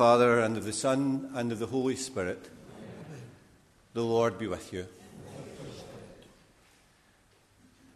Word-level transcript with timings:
Father, 0.00 0.40
and 0.40 0.56
of 0.56 0.64
the 0.64 0.72
Son, 0.72 1.30
and 1.34 1.52
of 1.52 1.58
the 1.58 1.66
Holy 1.66 1.94
Spirit, 1.94 2.48
the 3.92 4.00
Lord 4.00 4.38
be 4.38 4.46
with 4.46 4.72
you. 4.72 4.86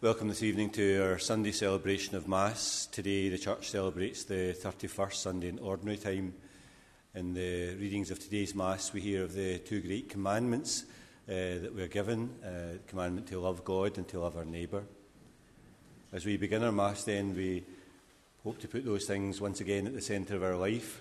Welcome 0.02 0.28
this 0.28 0.42
evening 0.42 0.68
to 0.72 1.02
our 1.02 1.18
Sunday 1.18 1.50
celebration 1.50 2.14
of 2.14 2.28
Mass. 2.28 2.84
Today, 2.92 3.30
the 3.30 3.38
Church 3.38 3.70
celebrates 3.70 4.24
the 4.24 4.54
31st 4.54 5.14
Sunday 5.14 5.48
in 5.48 5.58
Ordinary 5.60 5.96
Time. 5.96 6.34
In 7.14 7.32
the 7.32 7.74
readings 7.76 8.10
of 8.10 8.18
today's 8.18 8.54
Mass, 8.54 8.92
we 8.92 9.00
hear 9.00 9.24
of 9.24 9.32
the 9.32 9.60
two 9.60 9.80
great 9.80 10.10
commandments 10.10 10.84
uh, 11.26 11.32
that 11.32 11.74
we 11.74 11.80
are 11.80 11.88
given 11.88 12.28
uh, 12.44 12.74
the 12.74 12.80
commandment 12.86 13.28
to 13.28 13.40
love 13.40 13.64
God 13.64 13.96
and 13.96 14.06
to 14.08 14.20
love 14.20 14.36
our 14.36 14.44
neighbour. 14.44 14.84
As 16.12 16.26
we 16.26 16.36
begin 16.36 16.64
our 16.64 16.70
Mass, 16.70 17.04
then, 17.04 17.34
we 17.34 17.64
hope 18.42 18.58
to 18.58 18.68
put 18.68 18.84
those 18.84 19.06
things 19.06 19.40
once 19.40 19.62
again 19.62 19.86
at 19.86 19.94
the 19.94 20.02
centre 20.02 20.36
of 20.36 20.42
our 20.42 20.56
life 20.56 21.00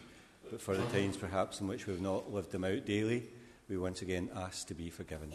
but 0.50 0.62
for 0.62 0.76
the 0.76 0.86
times 0.88 1.18
perhaps 1.18 1.62
in 1.62 1.68
which 1.68 1.88
we've 1.88 2.02
not 2.02 2.32
lived 2.32 2.52
them 2.52 2.64
out 2.64 2.86
daily, 2.86 3.24
we 3.70 3.78
once 3.78 4.02
again 4.02 4.30
ask 4.36 4.68
to 4.68 4.74
be 4.74 4.90
forgiven. 4.90 5.34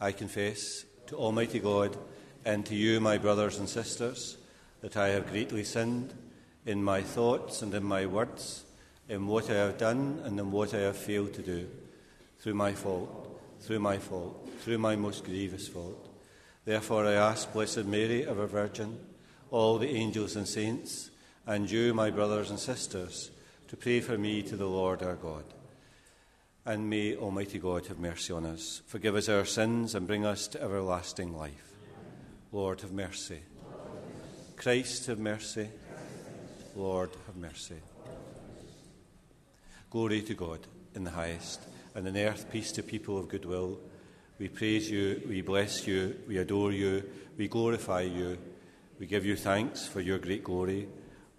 I 0.00 0.12
confess 0.12 0.84
to 1.06 1.16
Almighty 1.16 1.60
God 1.60 1.96
and 2.44 2.66
to 2.66 2.74
you, 2.74 3.00
my 3.00 3.18
brothers 3.18 3.58
and 3.58 3.68
sisters, 3.68 4.36
that 4.80 4.96
I 4.96 5.08
have 5.08 5.30
greatly 5.30 5.62
sinned 5.62 6.12
in 6.66 6.82
my 6.82 7.02
thoughts 7.02 7.62
and 7.62 7.72
in 7.72 7.84
my 7.84 8.06
words, 8.06 8.64
in 9.08 9.26
what 9.26 9.48
I 9.48 9.54
have 9.54 9.78
done 9.78 10.20
and 10.24 10.38
in 10.40 10.50
what 10.50 10.74
I 10.74 10.78
have 10.78 10.96
failed 10.96 11.34
to 11.34 11.42
do, 11.42 11.68
through 12.40 12.54
my 12.54 12.72
fault, 12.72 13.40
through 13.60 13.78
my 13.78 13.98
fault, 13.98 14.48
through 14.60 14.78
my 14.78 14.96
most 14.96 15.24
grievous 15.24 15.68
fault. 15.68 16.08
Therefore 16.64 17.06
I 17.06 17.12
ask 17.12 17.52
Blessed 17.52 17.84
Mary, 17.84 18.26
ever 18.26 18.46
Virgin, 18.46 18.98
all 19.52 19.78
the 19.78 19.90
angels 19.90 20.34
and 20.34 20.48
saints, 20.48 21.10
and 21.46 21.70
you, 21.70 21.92
my 21.92 22.10
brothers 22.10 22.50
and 22.50 22.58
sisters, 22.58 23.30
to 23.68 23.76
pray 23.76 24.00
for 24.00 24.16
me 24.16 24.42
to 24.42 24.56
the 24.56 24.66
Lord 24.66 25.02
our 25.02 25.16
God. 25.16 25.44
And 26.64 26.88
may 26.88 27.16
Almighty 27.16 27.58
God 27.58 27.86
have 27.86 27.98
mercy 27.98 28.32
on 28.32 28.46
us, 28.46 28.82
forgive 28.86 29.16
us 29.16 29.28
our 29.28 29.44
sins, 29.44 29.94
and 29.94 30.06
bring 30.06 30.24
us 30.24 30.46
to 30.48 30.62
everlasting 30.62 31.36
life. 31.36 31.72
Lord, 32.52 32.80
have 32.82 32.92
mercy. 32.92 33.40
Christ, 34.56 35.06
have 35.06 35.18
mercy. 35.18 35.68
Lord, 36.76 37.10
have 37.26 37.36
mercy. 37.36 37.80
Glory 39.90 40.22
to 40.22 40.34
God 40.34 40.60
in 40.94 41.04
the 41.04 41.10
highest, 41.10 41.60
and 41.94 42.06
in 42.06 42.16
earth 42.16 42.46
peace 42.52 42.70
to 42.72 42.82
people 42.82 43.18
of 43.18 43.28
good 43.28 43.44
will. 43.44 43.80
We 44.38 44.48
praise 44.48 44.88
you, 44.90 45.20
we 45.28 45.40
bless 45.40 45.86
you, 45.86 46.16
we 46.28 46.38
adore 46.38 46.72
you, 46.72 47.02
we 47.36 47.48
glorify 47.48 48.02
you. 48.02 48.38
We 49.00 49.06
give 49.06 49.26
you 49.26 49.34
thanks 49.34 49.86
for 49.86 50.00
your 50.00 50.18
great 50.18 50.44
glory 50.44 50.86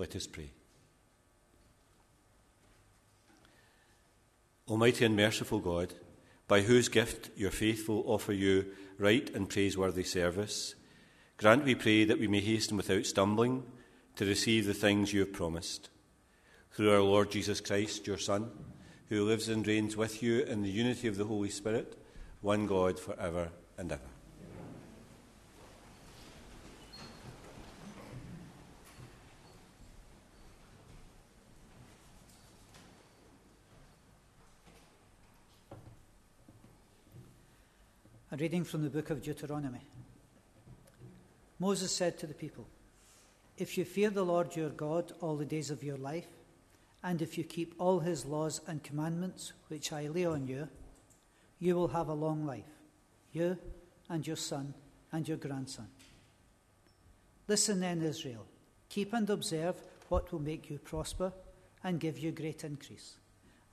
Let 0.00 0.16
us 0.16 0.26
pray. 0.26 0.50
Almighty 4.66 5.04
and 5.04 5.14
merciful 5.14 5.58
God, 5.58 5.92
by 6.48 6.62
whose 6.62 6.88
gift 6.88 7.28
your 7.36 7.50
faithful 7.50 8.02
offer 8.06 8.32
you 8.32 8.64
right 8.96 9.28
and 9.34 9.46
praiseworthy 9.46 10.04
service, 10.04 10.74
grant, 11.36 11.66
we 11.66 11.74
pray, 11.74 12.04
that 12.04 12.18
we 12.18 12.28
may 12.28 12.40
hasten 12.40 12.78
without 12.78 13.04
stumbling 13.04 13.62
to 14.16 14.24
receive 14.24 14.64
the 14.64 14.72
things 14.72 15.12
you 15.12 15.20
have 15.20 15.34
promised. 15.34 15.90
Through 16.72 16.94
our 16.94 17.02
Lord 17.02 17.30
Jesus 17.30 17.60
Christ, 17.60 18.06
your 18.06 18.16
Son, 18.16 18.50
who 19.10 19.26
lives 19.26 19.50
and 19.50 19.66
reigns 19.66 19.98
with 19.98 20.22
you 20.22 20.40
in 20.44 20.62
the 20.62 20.70
unity 20.70 21.08
of 21.08 21.18
the 21.18 21.26
Holy 21.26 21.50
Spirit, 21.50 22.02
one 22.40 22.66
God 22.66 22.98
for 22.98 23.20
ever 23.20 23.50
and 23.76 23.92
ever. 23.92 24.09
A 38.32 38.36
reading 38.36 38.62
from 38.62 38.84
the 38.84 38.90
book 38.90 39.10
of 39.10 39.22
Deuteronomy. 39.24 39.80
Moses 41.58 41.90
said 41.90 42.16
to 42.18 42.28
the 42.28 42.34
people, 42.34 42.68
If 43.58 43.76
you 43.76 43.84
fear 43.84 44.08
the 44.08 44.24
Lord 44.24 44.54
your 44.54 44.68
God 44.68 45.12
all 45.20 45.34
the 45.34 45.44
days 45.44 45.68
of 45.68 45.82
your 45.82 45.96
life, 45.96 46.28
and 47.02 47.20
if 47.20 47.36
you 47.36 47.42
keep 47.42 47.74
all 47.76 47.98
his 47.98 48.24
laws 48.24 48.60
and 48.68 48.84
commandments 48.84 49.52
which 49.66 49.92
I 49.92 50.06
lay 50.06 50.26
on 50.26 50.46
you, 50.46 50.68
you 51.58 51.74
will 51.74 51.88
have 51.88 52.06
a 52.06 52.14
long 52.14 52.46
life, 52.46 52.70
you 53.32 53.58
and 54.08 54.24
your 54.24 54.36
son 54.36 54.74
and 55.10 55.26
your 55.26 55.36
grandson. 55.36 55.88
Listen 57.48 57.80
then, 57.80 58.00
Israel, 58.00 58.46
keep 58.88 59.12
and 59.12 59.28
observe 59.28 59.74
what 60.08 60.30
will 60.30 60.38
make 60.38 60.70
you 60.70 60.78
prosper 60.78 61.32
and 61.82 61.98
give 61.98 62.16
you 62.16 62.30
great 62.30 62.62
increase, 62.62 63.16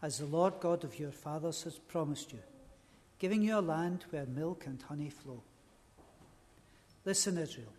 as 0.01 0.17
the 0.17 0.25
Lord 0.25 0.55
God 0.59 0.83
of 0.83 0.97
your 0.97 1.11
fathers 1.11 1.61
has 1.61 1.77
promised 1.77 2.33
you 2.33 2.39
giving 3.19 3.41
you 3.41 3.57
a 3.57 3.61
land 3.61 4.05
where 4.09 4.25
milk 4.25 4.65
and 4.65 4.81
honey 4.81 5.09
flow. 5.09 5.41
Listen, 7.05 7.37
Israel, 7.37 7.73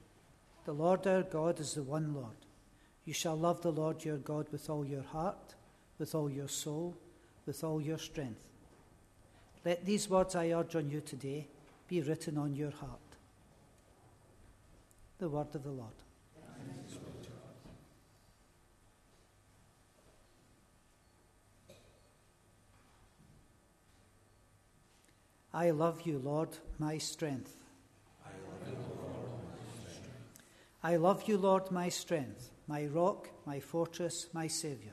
the 0.65 0.73
Lord 0.73 1.07
our 1.07 1.23
God 1.23 1.61
is 1.61 1.75
the 1.75 1.83
one 1.83 2.15
Lord. 2.15 2.37
You 3.05 3.15
shall 3.15 3.37
love 3.37 3.63
the 3.63 3.73
Lord 3.73 4.05
your 4.05 4.17
God 4.19 4.49
with 4.51 4.69
all 4.69 4.85
your 4.85 5.03
heart, 5.03 5.55
with 5.99 6.15
all 6.15 6.31
your 6.31 6.49
soul, 6.49 6.97
with 7.47 7.65
all 7.65 7.81
your 7.81 7.99
strength. 7.99 8.45
Let 9.65 9.85
these 9.85 10.09
words 10.09 10.35
I 10.35 10.51
urge 10.51 10.77
on 10.77 10.91
you 10.91 11.01
today 11.01 11.47
be 11.89 12.01
written 12.01 12.39
on 12.39 12.55
your 12.55 12.71
heart. 12.71 13.01
The 15.19 15.29
word 15.29 15.55
of 15.55 15.63
the 15.63 15.71
Lord. 15.71 15.93
I 25.53 25.71
love 25.71 26.03
you, 26.03 26.19
Lord, 26.19 26.51
my 26.79 26.99
strength. 26.99 27.57
I 30.83 30.97
love 30.97 31.27
you, 31.27 31.39
Lord, 31.39 31.71
my 31.71 31.89
strength, 31.89 32.51
my 32.67 32.87
rock, 32.87 33.29
my 33.47 33.59
fortress, 33.59 34.29
my 34.33 34.47
Saviour. 34.47 34.93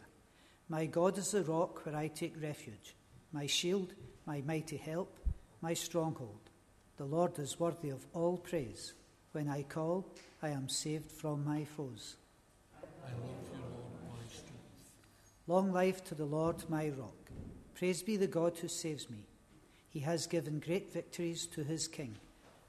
My 0.68 0.88
God 0.88 1.18
is 1.18 1.32
the 1.32 1.44
rock 1.44 1.86
where 1.86 1.96
I 1.96 2.08
take 2.08 2.42
refuge, 2.42 2.96
my 3.32 3.46
shield, 3.46 3.94
my 4.26 4.42
mighty 4.46 4.78
help, 4.78 5.20
my 5.62 5.74
stronghold. 5.74 6.50
The 6.98 7.06
Lord 7.06 7.38
is 7.38 7.60
worthy 7.60 7.90
of 7.90 8.08
all 8.14 8.38
praise. 8.38 8.94
When 9.34 9.50
I 9.50 9.64
call, 9.64 10.08
I 10.42 10.50
am 10.50 10.70
saved 10.70 11.12
from 11.12 11.44
my 11.44 11.66
foes. 11.66 12.16
I 12.82 13.12
love 13.12 13.46
you, 13.54 13.60
Lord, 13.60 14.18
my 14.18 14.28
strength. 14.30 14.92
Long 15.48 15.72
life 15.72 16.04
to 16.06 16.16
the 16.16 16.26
Lord, 16.26 16.64
my 16.70 16.90
rock. 16.98 17.30
Praise 17.76 18.02
be 18.02 18.16
the 18.16 18.28
God 18.28 18.58
who 18.58 18.70
saves 18.70 19.10
me. 19.10 19.28
He 19.96 20.02
has 20.02 20.28
given 20.28 20.60
great 20.60 20.92
victories 20.92 21.48
to 21.48 21.64
his 21.64 21.88
king 21.88 22.18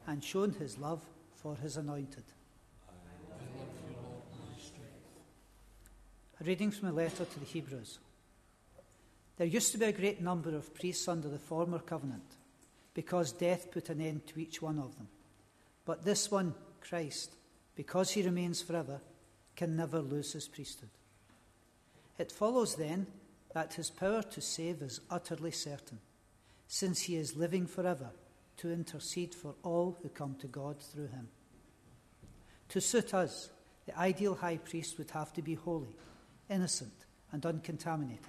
and 0.07 0.23
shown 0.23 0.53
his 0.53 0.79
love 0.79 1.03
for 1.35 1.57
his 1.57 1.77
anointed. 1.77 2.23
A 6.41 6.45
reading 6.45 6.71
from 6.71 6.91
a 6.91 6.93
letter 6.93 7.25
to 7.25 7.41
the 7.41 7.45
Hebrews. 7.45 7.99
There 9.39 9.47
used 9.49 9.73
to 9.73 9.79
be 9.79 9.87
a 9.87 9.93
great 9.93 10.23
number 10.23 10.55
of 10.55 10.73
priests 10.73 11.09
under 11.09 11.27
the 11.27 11.41
former 11.41 11.81
covenant, 11.81 12.37
because 12.95 13.33
death 13.33 13.73
put 13.73 13.89
an 13.89 14.01
end 14.01 14.29
to 14.29 14.39
each 14.39 14.63
one 14.63 14.79
of 14.79 14.97
them. 14.97 15.09
But 15.85 16.05
this 16.05 16.31
one, 16.31 16.55
Christ, 16.81 17.33
because 17.75 18.13
he 18.13 18.23
remains 18.23 18.63
forever, 18.63 19.01
can 19.57 19.75
never 19.75 19.99
lose 19.99 20.33
his 20.33 20.47
priesthood. 20.47 20.91
It 22.21 22.31
follows 22.31 22.77
then 22.77 23.09
that 23.53 23.75
his 23.75 23.91
power 23.91 24.23
to 24.23 24.41
save 24.41 24.81
is 24.81 25.01
utterly 25.11 25.51
certain 25.51 25.99
since 26.69 27.03
he 27.03 27.17
is 27.17 27.37
living 27.37 27.67
forever 27.67 28.11
to 28.59 28.73
intercede 28.73 29.35
for 29.35 29.55
all 29.63 29.97
who 30.03 30.09
come 30.09 30.35
to 30.41 30.47
God 30.47 30.81
through 30.81 31.09
him. 31.09 31.29
To 32.71 32.81
suit 32.81 33.15
us, 33.15 33.51
the 33.87 33.97
ideal 33.99 34.35
high 34.35 34.57
priest 34.57 34.99
would 34.99 35.11
have 35.13 35.33
to 35.35 35.43
be 35.43 35.55
holy, 35.55 35.95
innocent, 36.51 36.93
and 37.33 37.45
uncontaminated, 37.45 38.27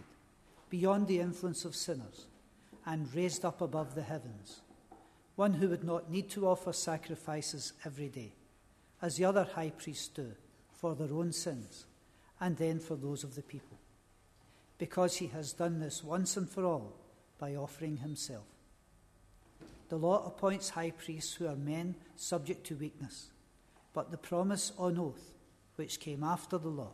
beyond 0.70 1.08
the 1.08 1.20
influence 1.20 1.66
of 1.66 1.76
sinners, 1.76 2.28
and 2.86 3.14
raised 3.16 3.44
up 3.44 3.62
above 3.62 3.96
the 3.96 4.04
heavens, 4.04 4.62
one 5.36 5.54
who 5.54 5.70
would 5.70 5.84
not 5.84 6.12
need 6.12 6.30
to 6.30 6.48
offer 6.48 6.74
sacrifices 6.74 7.74
every 7.86 8.08
day, 8.08 8.34
as 9.02 9.18
the 9.18 9.26
other 9.26 9.48
high 9.56 9.72
priests 9.72 10.08
do, 10.10 10.32
for 10.72 10.94
their 10.94 11.14
own 11.14 11.32
sins, 11.32 11.86
and 12.40 12.58
then 12.58 12.80
for 12.80 12.96
those 12.96 13.24
of 13.24 13.36
the 13.36 13.42
people, 13.42 13.78
because 14.78 15.18
he 15.18 15.28
has 15.28 15.54
done 15.54 15.80
this 15.80 16.04
once 16.04 16.38
and 16.38 16.50
for 16.50 16.64
all 16.66 16.94
by 17.40 17.56
offering 17.56 17.98
himself. 17.98 18.46
The 19.90 19.98
law 19.98 20.26
appoints 20.26 20.70
high 20.70 20.92
priests 20.92 21.34
who 21.34 21.48
are 21.48 21.56
men 21.56 21.96
subject 22.16 22.66
to 22.68 22.76
weakness, 22.76 23.32
but 23.94 24.12
the 24.12 24.18
promise 24.18 24.72
on 24.78 24.98
oath, 24.98 25.32
which 25.76 26.00
came 26.00 26.24
after 26.24 26.58
the 26.58 26.68
law, 26.68 26.92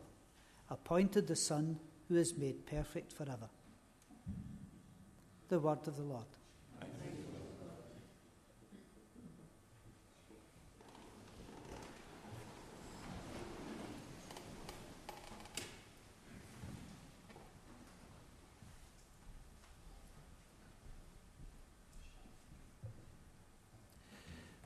appointed 0.70 1.26
the 1.26 1.36
Son 1.36 1.78
who 2.08 2.16
is 2.16 2.36
made 2.36 2.66
perfect 2.66 3.12
forever. 3.12 3.48
The 5.48 5.58
word 5.58 5.86
of 5.86 5.96
the 5.96 6.02
Lord. 6.02 6.26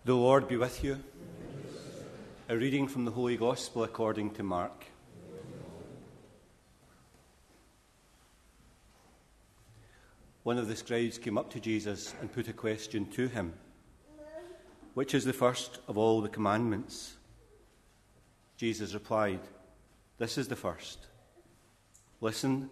The 0.04 0.16
Lord 0.38 0.48
be 0.48 0.56
with 0.56 0.84
you. 0.84 1.02
A 2.48 2.56
reading 2.56 2.86
from 2.86 3.04
the 3.04 3.10
Holy 3.10 3.36
Gospel 3.36 3.82
according 3.82 4.30
to 4.34 4.44
Mark. 4.44 4.84
One 10.44 10.56
of 10.56 10.68
the 10.68 10.76
scribes 10.76 11.18
came 11.18 11.36
up 11.36 11.50
to 11.50 11.58
Jesus 11.58 12.14
and 12.20 12.32
put 12.32 12.46
a 12.46 12.52
question 12.52 13.06
to 13.06 13.26
him 13.26 13.52
Which 14.94 15.12
is 15.12 15.24
the 15.24 15.32
first 15.32 15.80
of 15.88 15.98
all 15.98 16.20
the 16.20 16.28
commandments? 16.28 17.16
Jesus 18.56 18.94
replied, 18.94 19.40
This 20.18 20.38
is 20.38 20.46
the 20.46 20.54
first. 20.54 21.08
Listen, 22.20 22.70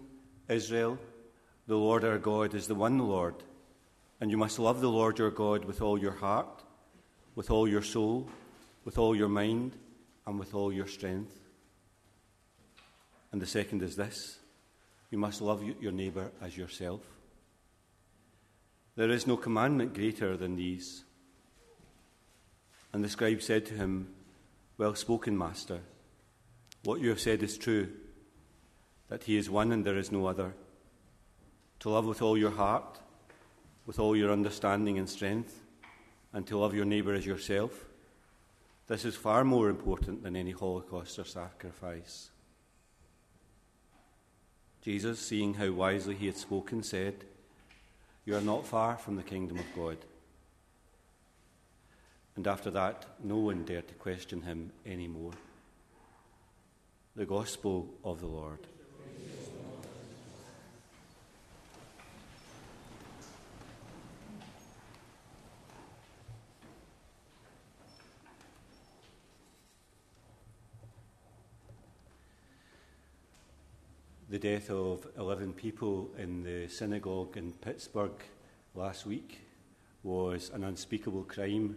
Israel, 0.48 1.00
the 1.66 1.76
Lord 1.76 2.04
our 2.04 2.18
God 2.18 2.54
is 2.54 2.68
the 2.68 2.76
one 2.76 3.00
Lord, 3.00 3.34
and 4.20 4.30
you 4.30 4.36
must 4.36 4.60
love 4.60 4.80
the 4.80 4.88
Lord 4.88 5.18
your 5.18 5.32
God 5.32 5.64
with 5.64 5.82
all 5.82 5.98
your 5.98 6.12
heart 6.12 6.62
with 7.36 7.50
all 7.50 7.68
your 7.68 7.82
soul, 7.82 8.28
with 8.84 8.98
all 8.98 9.14
your 9.14 9.28
mind, 9.28 9.76
and 10.26 10.40
with 10.40 10.54
all 10.54 10.72
your 10.72 10.88
strength. 10.88 11.38
And 13.30 13.40
the 13.40 13.46
second 13.46 13.82
is 13.82 13.94
this 13.94 14.40
you 15.10 15.18
must 15.18 15.40
love 15.40 15.62
your 15.62 15.92
neighbour 15.92 16.32
as 16.42 16.56
yourself. 16.56 17.02
There 18.96 19.10
is 19.10 19.26
no 19.26 19.36
commandment 19.36 19.94
greater 19.94 20.36
than 20.36 20.56
these. 20.56 21.04
And 22.92 23.04
the 23.04 23.10
scribe 23.10 23.42
said 23.42 23.66
to 23.66 23.74
him, 23.74 24.08
Well 24.78 24.94
spoken, 24.94 25.36
Master. 25.36 25.80
What 26.82 27.00
you 27.00 27.10
have 27.10 27.20
said 27.20 27.42
is 27.42 27.58
true, 27.58 27.88
that 29.08 29.24
he 29.24 29.36
is 29.36 29.50
one 29.50 29.70
and 29.70 29.84
there 29.84 29.98
is 29.98 30.10
no 30.10 30.26
other. 30.26 30.54
To 31.80 31.90
love 31.90 32.06
with 32.06 32.22
all 32.22 32.38
your 32.38 32.52
heart, 32.52 33.00
with 33.84 33.98
all 33.98 34.16
your 34.16 34.32
understanding 34.32 34.98
and 34.98 35.08
strength 35.08 35.65
and 36.36 36.46
to 36.46 36.58
love 36.58 36.74
your 36.74 36.84
neighbour 36.84 37.14
as 37.14 37.24
yourself. 37.24 37.86
This 38.88 39.06
is 39.06 39.16
far 39.16 39.42
more 39.42 39.70
important 39.70 40.22
than 40.22 40.36
any 40.36 40.50
holocaust 40.50 41.18
or 41.18 41.24
sacrifice. 41.24 42.28
Jesus, 44.82 45.18
seeing 45.18 45.54
how 45.54 45.70
wisely 45.70 46.14
he 46.14 46.26
had 46.26 46.36
spoken, 46.36 46.82
said, 46.82 47.14
You 48.26 48.36
are 48.36 48.42
not 48.42 48.66
far 48.66 48.98
from 48.98 49.16
the 49.16 49.22
kingdom 49.22 49.58
of 49.58 49.64
God. 49.74 49.96
And 52.36 52.46
after 52.46 52.70
that, 52.70 53.06
no 53.24 53.38
one 53.38 53.64
dared 53.64 53.88
to 53.88 53.94
question 53.94 54.42
him 54.42 54.72
any 54.84 55.08
more. 55.08 55.32
The 57.16 57.24
Gospel 57.24 57.88
of 58.04 58.20
the 58.20 58.26
Lord. 58.26 58.58
Death 74.52 74.70
of 74.70 75.04
11 75.18 75.52
people 75.54 76.08
in 76.18 76.44
the 76.44 76.68
synagogue 76.68 77.36
in 77.36 77.50
Pittsburgh 77.50 78.12
last 78.76 79.04
week 79.04 79.40
was 80.04 80.52
an 80.54 80.62
unspeakable 80.62 81.24
crime 81.24 81.74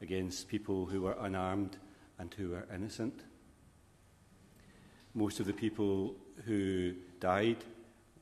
against 0.00 0.48
people 0.48 0.86
who 0.86 1.02
were 1.02 1.18
unarmed 1.20 1.76
and 2.18 2.32
who 2.32 2.48
were 2.48 2.66
innocent. 2.74 3.24
Most 5.12 5.38
of 5.38 5.44
the 5.44 5.52
people 5.52 6.14
who 6.46 6.94
died 7.20 7.58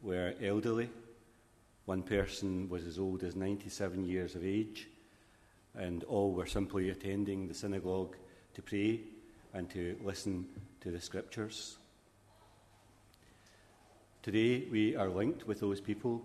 were 0.02 0.34
elderly. 0.42 0.90
One 1.84 2.02
person 2.02 2.68
was 2.68 2.88
as 2.88 2.98
old 2.98 3.22
as 3.22 3.36
97 3.36 4.04
years 4.04 4.34
of 4.34 4.44
age, 4.44 4.88
and 5.76 6.02
all 6.02 6.32
were 6.32 6.46
simply 6.46 6.90
attending 6.90 7.46
the 7.46 7.54
synagogue 7.54 8.16
to 8.54 8.62
pray 8.62 9.02
and 9.54 9.70
to 9.70 9.96
listen 10.02 10.44
to 10.80 10.90
the 10.90 11.00
scriptures. 11.00 11.76
Today 14.26 14.66
we 14.72 14.96
are 14.96 15.08
linked 15.08 15.46
with 15.46 15.60
those 15.60 15.80
people 15.80 16.20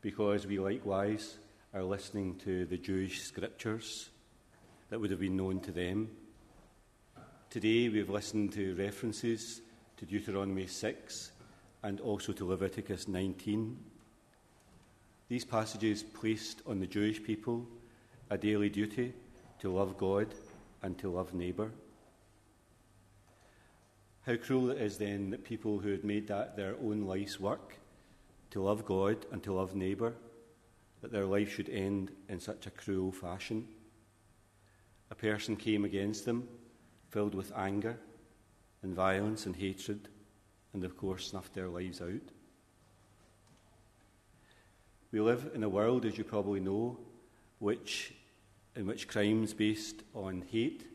because 0.00 0.46
we 0.46 0.60
likewise 0.60 1.38
are 1.74 1.82
listening 1.82 2.36
to 2.44 2.66
the 2.66 2.76
Jewish 2.76 3.20
scriptures 3.22 4.10
that 4.90 5.00
would 5.00 5.10
have 5.10 5.18
been 5.18 5.36
known 5.36 5.58
to 5.62 5.72
them. 5.72 6.08
Today 7.50 7.88
we've 7.88 8.10
listened 8.10 8.52
to 8.52 8.76
references 8.76 9.60
to 9.96 10.06
Deuteronomy 10.06 10.68
6 10.68 11.32
and 11.82 11.98
also 11.98 12.32
to 12.32 12.44
Leviticus 12.44 13.08
19. 13.08 13.76
These 15.28 15.44
passages 15.44 16.04
placed 16.04 16.62
on 16.64 16.78
the 16.78 16.86
Jewish 16.86 17.20
people 17.20 17.66
a 18.30 18.38
daily 18.38 18.68
duty 18.68 19.14
to 19.58 19.68
love 19.68 19.98
God 19.98 20.32
and 20.84 20.96
to 20.98 21.10
love 21.10 21.34
neighbour. 21.34 21.72
How 24.26 24.36
cruel 24.36 24.70
it 24.70 24.80
is 24.80 24.98
then 24.98 25.30
that 25.30 25.42
people 25.42 25.80
who 25.80 25.90
had 25.90 26.04
made 26.04 26.28
that 26.28 26.56
their 26.56 26.76
own 26.80 27.02
life's 27.06 27.40
work, 27.40 27.74
to 28.50 28.62
love 28.62 28.84
God 28.84 29.26
and 29.32 29.42
to 29.42 29.52
love 29.52 29.74
neighbour, 29.74 30.14
that 31.00 31.10
their 31.10 31.24
life 31.24 31.52
should 31.52 31.68
end 31.68 32.12
in 32.28 32.38
such 32.38 32.66
a 32.66 32.70
cruel 32.70 33.10
fashion. 33.10 33.66
A 35.10 35.16
person 35.16 35.56
came 35.56 35.84
against 35.84 36.24
them, 36.24 36.48
filled 37.10 37.34
with 37.34 37.52
anger 37.56 37.98
and 38.82 38.94
violence 38.94 39.46
and 39.46 39.56
hatred, 39.56 40.08
and 40.72 40.84
of 40.84 40.96
course 40.96 41.28
snuffed 41.28 41.54
their 41.54 41.68
lives 41.68 42.00
out. 42.00 42.30
We 45.10 45.20
live 45.20 45.50
in 45.52 45.64
a 45.64 45.68
world, 45.68 46.04
as 46.04 46.16
you 46.16 46.24
probably 46.24 46.60
know, 46.60 46.96
which, 47.58 48.14
in 48.76 48.86
which 48.86 49.08
crimes 49.08 49.52
based 49.52 50.04
on 50.14 50.44
hate 50.50 50.86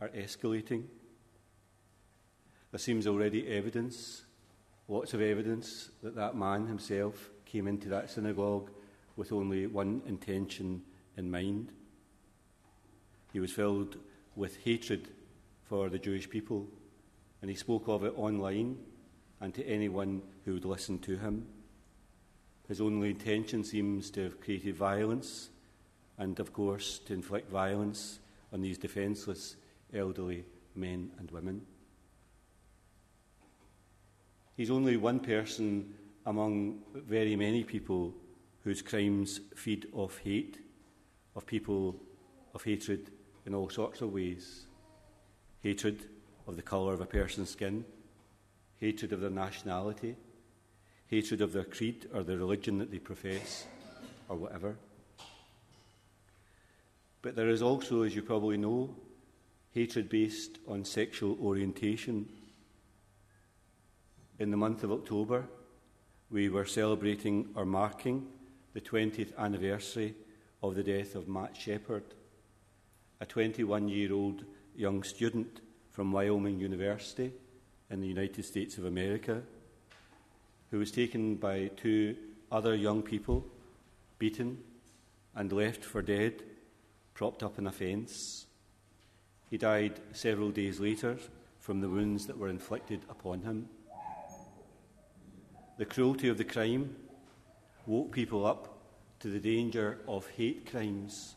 are 0.00 0.08
escalating. 0.10 0.84
There 2.70 2.78
seems 2.78 3.06
already 3.06 3.48
evidence, 3.48 4.24
lots 4.88 5.14
of 5.14 5.22
evidence, 5.22 5.90
that 6.02 6.14
that 6.16 6.36
man 6.36 6.66
himself 6.66 7.30
came 7.46 7.66
into 7.66 7.88
that 7.88 8.10
synagogue 8.10 8.70
with 9.16 9.32
only 9.32 9.66
one 9.66 10.02
intention 10.06 10.82
in 11.16 11.30
mind. 11.30 11.72
He 13.32 13.40
was 13.40 13.52
filled 13.52 13.96
with 14.36 14.58
hatred 14.64 15.08
for 15.64 15.88
the 15.88 15.98
Jewish 15.98 16.28
people, 16.28 16.66
and 17.40 17.50
he 17.50 17.56
spoke 17.56 17.88
of 17.88 18.04
it 18.04 18.12
online 18.16 18.78
and 19.40 19.54
to 19.54 19.66
anyone 19.66 20.22
who 20.44 20.54
would 20.54 20.64
listen 20.64 20.98
to 21.00 21.16
him. 21.16 21.46
His 22.68 22.80
only 22.80 23.10
intention 23.10 23.64
seems 23.64 24.10
to 24.10 24.24
have 24.24 24.40
created 24.40 24.76
violence, 24.76 25.48
and 26.18 26.38
of 26.38 26.52
course, 26.52 26.98
to 27.06 27.14
inflict 27.14 27.50
violence 27.50 28.18
on 28.52 28.60
these 28.60 28.76
defenceless 28.76 29.56
elderly 29.94 30.44
men 30.74 31.10
and 31.18 31.30
women. 31.30 31.62
He's 34.58 34.72
only 34.72 34.96
one 34.96 35.20
person 35.20 35.94
among 36.26 36.80
very 36.92 37.36
many 37.36 37.62
people 37.62 38.12
whose 38.64 38.82
crimes 38.82 39.38
feed 39.54 39.86
off 39.92 40.18
hate, 40.18 40.58
of 41.36 41.46
people 41.46 41.94
of 42.56 42.64
hatred 42.64 43.12
in 43.46 43.54
all 43.54 43.70
sorts 43.70 44.00
of 44.00 44.12
ways. 44.12 44.66
Hatred 45.62 46.06
of 46.48 46.56
the 46.56 46.62
colour 46.62 46.92
of 46.92 47.00
a 47.00 47.06
person's 47.06 47.50
skin, 47.50 47.84
hatred 48.80 49.12
of 49.12 49.20
their 49.20 49.30
nationality, 49.30 50.16
hatred 51.06 51.40
of 51.40 51.52
their 51.52 51.62
creed 51.62 52.08
or 52.12 52.24
the 52.24 52.36
religion 52.36 52.78
that 52.78 52.90
they 52.90 52.98
profess, 52.98 53.64
or 54.28 54.36
whatever. 54.36 54.74
But 57.22 57.36
there 57.36 57.48
is 57.48 57.62
also, 57.62 58.02
as 58.02 58.16
you 58.16 58.22
probably 58.22 58.56
know, 58.56 58.92
hatred 59.70 60.08
based 60.08 60.58
on 60.66 60.84
sexual 60.84 61.38
orientation 61.40 62.28
in 64.38 64.50
the 64.50 64.56
month 64.56 64.84
of 64.84 64.92
October, 64.92 65.44
we 66.30 66.48
were 66.48 66.64
celebrating 66.64 67.48
or 67.54 67.64
marking 67.64 68.26
the 68.74 68.80
20th 68.80 69.36
anniversary 69.36 70.14
of 70.62 70.74
the 70.74 70.82
death 70.82 71.14
of 71.14 71.28
Matt 71.28 71.56
Shepard, 71.56 72.04
a 73.20 73.26
21 73.26 73.88
year 73.88 74.12
old 74.12 74.44
young 74.76 75.02
student 75.02 75.60
from 75.90 76.12
Wyoming 76.12 76.60
University 76.60 77.32
in 77.90 78.00
the 78.00 78.06
United 78.06 78.44
States 78.44 78.78
of 78.78 78.84
America 78.84 79.42
who 80.70 80.78
was 80.78 80.90
taken 80.90 81.36
by 81.36 81.70
two 81.76 82.16
other 82.52 82.74
young 82.74 83.02
people, 83.02 83.44
beaten, 84.18 84.58
and 85.34 85.52
left 85.52 85.84
for 85.84 86.02
dead, 86.02 86.42
propped 87.14 87.42
up 87.42 87.58
in 87.58 87.66
a 87.66 87.72
fence. 87.72 88.46
He 89.50 89.56
died 89.56 90.00
several 90.12 90.50
days 90.50 90.78
later 90.78 91.18
from 91.58 91.80
the 91.80 91.88
wounds 91.88 92.26
that 92.26 92.38
were 92.38 92.48
inflicted 92.48 93.00
upon 93.08 93.42
him. 93.42 93.68
The 95.78 95.86
cruelty 95.86 96.28
of 96.28 96.38
the 96.38 96.44
crime 96.44 96.96
woke 97.86 98.10
people 98.10 98.44
up 98.44 98.80
to 99.20 99.28
the 99.28 99.38
danger 99.38 99.98
of 100.08 100.26
hate 100.30 100.68
crimes, 100.68 101.36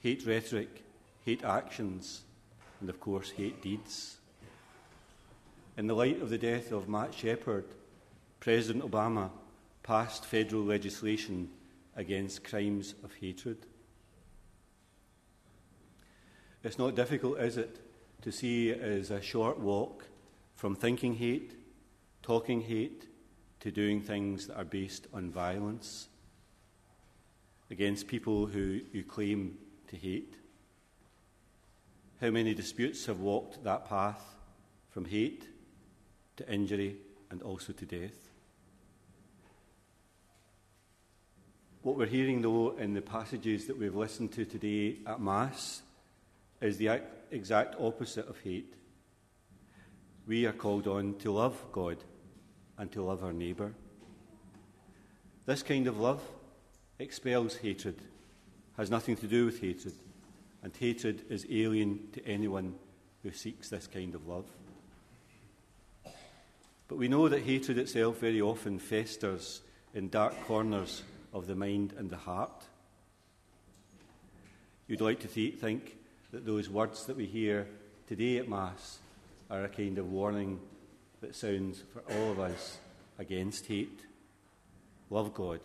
hate 0.00 0.24
rhetoric, 0.26 0.82
hate 1.26 1.44
actions, 1.44 2.22
and 2.80 2.88
of 2.88 2.98
course, 2.98 3.30
hate 3.30 3.60
deeds. 3.60 4.16
In 5.76 5.86
the 5.86 5.94
light 5.94 6.22
of 6.22 6.30
the 6.30 6.38
death 6.38 6.72
of 6.72 6.88
Matt 6.88 7.12
Shepard, 7.12 7.66
President 8.40 8.90
Obama 8.90 9.28
passed 9.82 10.24
federal 10.24 10.62
legislation 10.62 11.50
against 11.94 12.44
crimes 12.44 12.94
of 13.04 13.12
hatred. 13.20 13.66
It's 16.64 16.78
not 16.78 16.94
difficult, 16.94 17.38
is 17.38 17.58
it, 17.58 17.80
to 18.22 18.32
see 18.32 18.70
it 18.70 18.80
as 18.80 19.10
a 19.10 19.20
short 19.20 19.60
walk 19.60 20.06
from 20.54 20.74
thinking 20.74 21.16
hate, 21.16 21.52
talking 22.22 22.62
hate, 22.62 23.08
to 23.62 23.70
doing 23.70 24.00
things 24.00 24.48
that 24.48 24.56
are 24.56 24.64
based 24.64 25.06
on 25.14 25.30
violence 25.30 26.08
against 27.70 28.08
people 28.08 28.46
who 28.46 28.80
you 28.92 29.04
claim 29.04 29.56
to 29.86 29.94
hate. 29.94 30.34
How 32.20 32.30
many 32.30 32.54
disputes 32.54 33.06
have 33.06 33.20
walked 33.20 33.62
that 33.62 33.88
path 33.88 34.20
from 34.90 35.04
hate 35.04 35.46
to 36.38 36.52
injury 36.52 36.96
and 37.30 37.40
also 37.40 37.72
to 37.72 37.86
death? 37.86 38.30
What 41.82 41.96
we're 41.96 42.06
hearing, 42.06 42.42
though, 42.42 42.76
in 42.76 42.94
the 42.94 43.00
passages 43.00 43.68
that 43.68 43.78
we've 43.78 43.94
listened 43.94 44.32
to 44.32 44.44
today 44.44 44.96
at 45.06 45.20
Mass 45.20 45.82
is 46.60 46.78
the 46.78 47.00
exact 47.30 47.76
opposite 47.80 48.28
of 48.28 48.40
hate. 48.40 48.74
We 50.26 50.46
are 50.46 50.52
called 50.52 50.88
on 50.88 51.14
to 51.18 51.30
love 51.30 51.64
God 51.70 51.98
and 52.78 52.90
to 52.92 53.02
love 53.02 53.22
our 53.22 53.32
neighbour. 53.32 53.72
This 55.46 55.62
kind 55.62 55.86
of 55.86 55.98
love 55.98 56.22
expels 56.98 57.56
hatred, 57.56 57.96
has 58.76 58.90
nothing 58.90 59.16
to 59.16 59.26
do 59.26 59.46
with 59.46 59.60
hatred, 59.60 59.94
and 60.62 60.74
hatred 60.76 61.22
is 61.28 61.46
alien 61.50 61.98
to 62.12 62.24
anyone 62.26 62.74
who 63.22 63.32
seeks 63.32 63.68
this 63.68 63.86
kind 63.86 64.14
of 64.14 64.26
love. 64.26 64.46
But 66.88 66.98
we 66.98 67.08
know 67.08 67.28
that 67.28 67.42
hatred 67.42 67.78
itself 67.78 68.18
very 68.18 68.40
often 68.40 68.78
festers 68.78 69.62
in 69.94 70.08
dark 70.08 70.34
corners 70.44 71.02
of 71.32 71.46
the 71.46 71.54
mind 71.54 71.94
and 71.96 72.10
the 72.10 72.16
heart. 72.16 72.64
You'd 74.86 75.00
like 75.00 75.20
to 75.20 75.28
th- 75.28 75.54
think 75.54 75.96
that 76.32 76.44
those 76.44 76.68
words 76.68 77.06
that 77.06 77.16
we 77.16 77.26
hear 77.26 77.66
today 78.06 78.38
at 78.38 78.48
Mass 78.48 78.98
are 79.50 79.64
a 79.64 79.68
kind 79.68 79.98
of 79.98 80.10
warning 80.10 80.60
that 81.22 81.36
sounds 81.36 81.82
for 81.92 82.02
all 82.12 82.32
of 82.32 82.40
us 82.40 82.78
against 83.18 83.66
hate. 83.66 84.00
Love 85.08 85.32
God, 85.32 85.60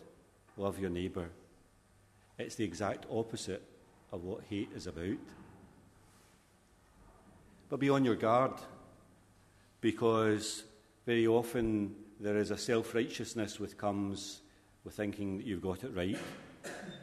love 0.55 0.79
your 0.79 0.91
neighbour. 0.91 1.29
It's 2.37 2.55
the 2.55 2.63
exact 2.63 3.05
opposite 3.11 3.63
of 4.11 4.23
what 4.23 4.43
hate 4.49 4.69
is 4.75 4.85
about. 4.85 5.17
But 7.69 7.79
be 7.79 7.89
on 7.89 8.05
your 8.05 8.15
guard, 8.15 8.53
because 9.81 10.63
very 11.07 11.25
often 11.25 11.95
there 12.19 12.37
is 12.37 12.51
a 12.51 12.57
self 12.57 12.93
righteousness 12.93 13.59
which 13.59 13.77
comes 13.77 14.41
with 14.83 14.93
thinking 14.93 15.37
that 15.37 15.47
you've 15.47 15.61
got 15.61 15.83
it 15.83 15.95
right, 15.95 16.19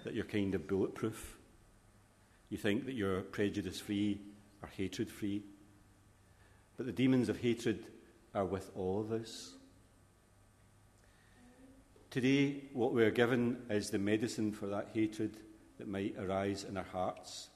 that 0.05 0.15
you're 0.15 0.25
kind 0.25 0.55
of 0.55 0.69
bulletproof. 0.69 1.37
You 2.51 2.57
think 2.57 2.87
that 2.87 2.95
you're 2.95 3.21
prejudice 3.23 3.81
free 3.81 4.21
or 4.63 4.69
hatred 4.77 5.11
free. 5.11 5.43
But 6.77 6.87
the 6.87 6.93
demons 6.93 7.29
of 7.29 7.39
hatred 7.41 7.85
are 8.35 8.45
with 8.45 8.71
all 8.75 9.01
of 9.01 9.13
us. 9.13 9.53
Today, 12.11 12.65
what 12.73 12.93
we 12.93 13.05
are 13.05 13.11
given 13.11 13.59
is 13.71 13.91
the 13.91 13.99
medicine 13.99 14.53
for 14.53 14.67
that 14.67 14.91
hatred 14.95 15.37
that 15.79 15.89
might 15.89 16.15
arise 16.19 16.65
in 16.65 16.77
our 16.77 16.85
hearts. 16.85 17.49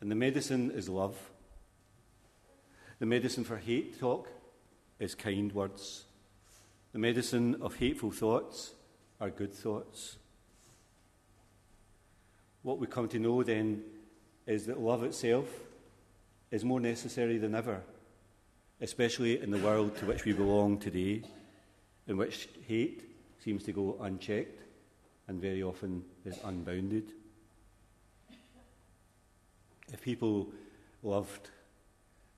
And 0.00 0.10
the 0.10 0.14
medicine 0.14 0.70
is 0.70 0.88
love. 0.88 1.16
The 2.98 3.06
medicine 3.06 3.44
for 3.44 3.56
hate 3.56 3.98
talk 3.98 4.28
is 4.98 5.14
kind 5.14 5.52
words. 5.52 6.04
The 6.92 6.98
medicine 6.98 7.56
of 7.60 7.76
hateful 7.76 8.10
thoughts 8.10 8.72
are 9.20 9.30
good 9.30 9.54
thoughts. 9.54 10.16
What 12.62 12.78
we 12.78 12.86
come 12.86 13.08
to 13.08 13.18
know 13.18 13.42
then 13.42 13.82
is 14.46 14.66
that 14.66 14.78
love 14.78 15.02
itself 15.02 15.48
is 16.50 16.64
more 16.64 16.80
necessary 16.80 17.38
than 17.38 17.54
ever, 17.54 17.80
especially 18.82 19.40
in 19.40 19.52
the 19.52 19.58
world 19.58 19.96
to 19.96 20.04
which 20.04 20.24
we 20.24 20.32
belong 20.32 20.76
today, 20.76 21.22
in 22.08 22.16
which 22.16 22.48
hate 22.66 23.04
seems 23.38 23.62
to 23.62 23.72
go 23.72 23.96
unchecked 24.00 24.60
and 25.28 25.40
very 25.40 25.62
often 25.62 26.04
is 26.24 26.36
unbounded. 26.44 27.12
If 29.92 30.02
people 30.02 30.48
loved, 31.04 31.50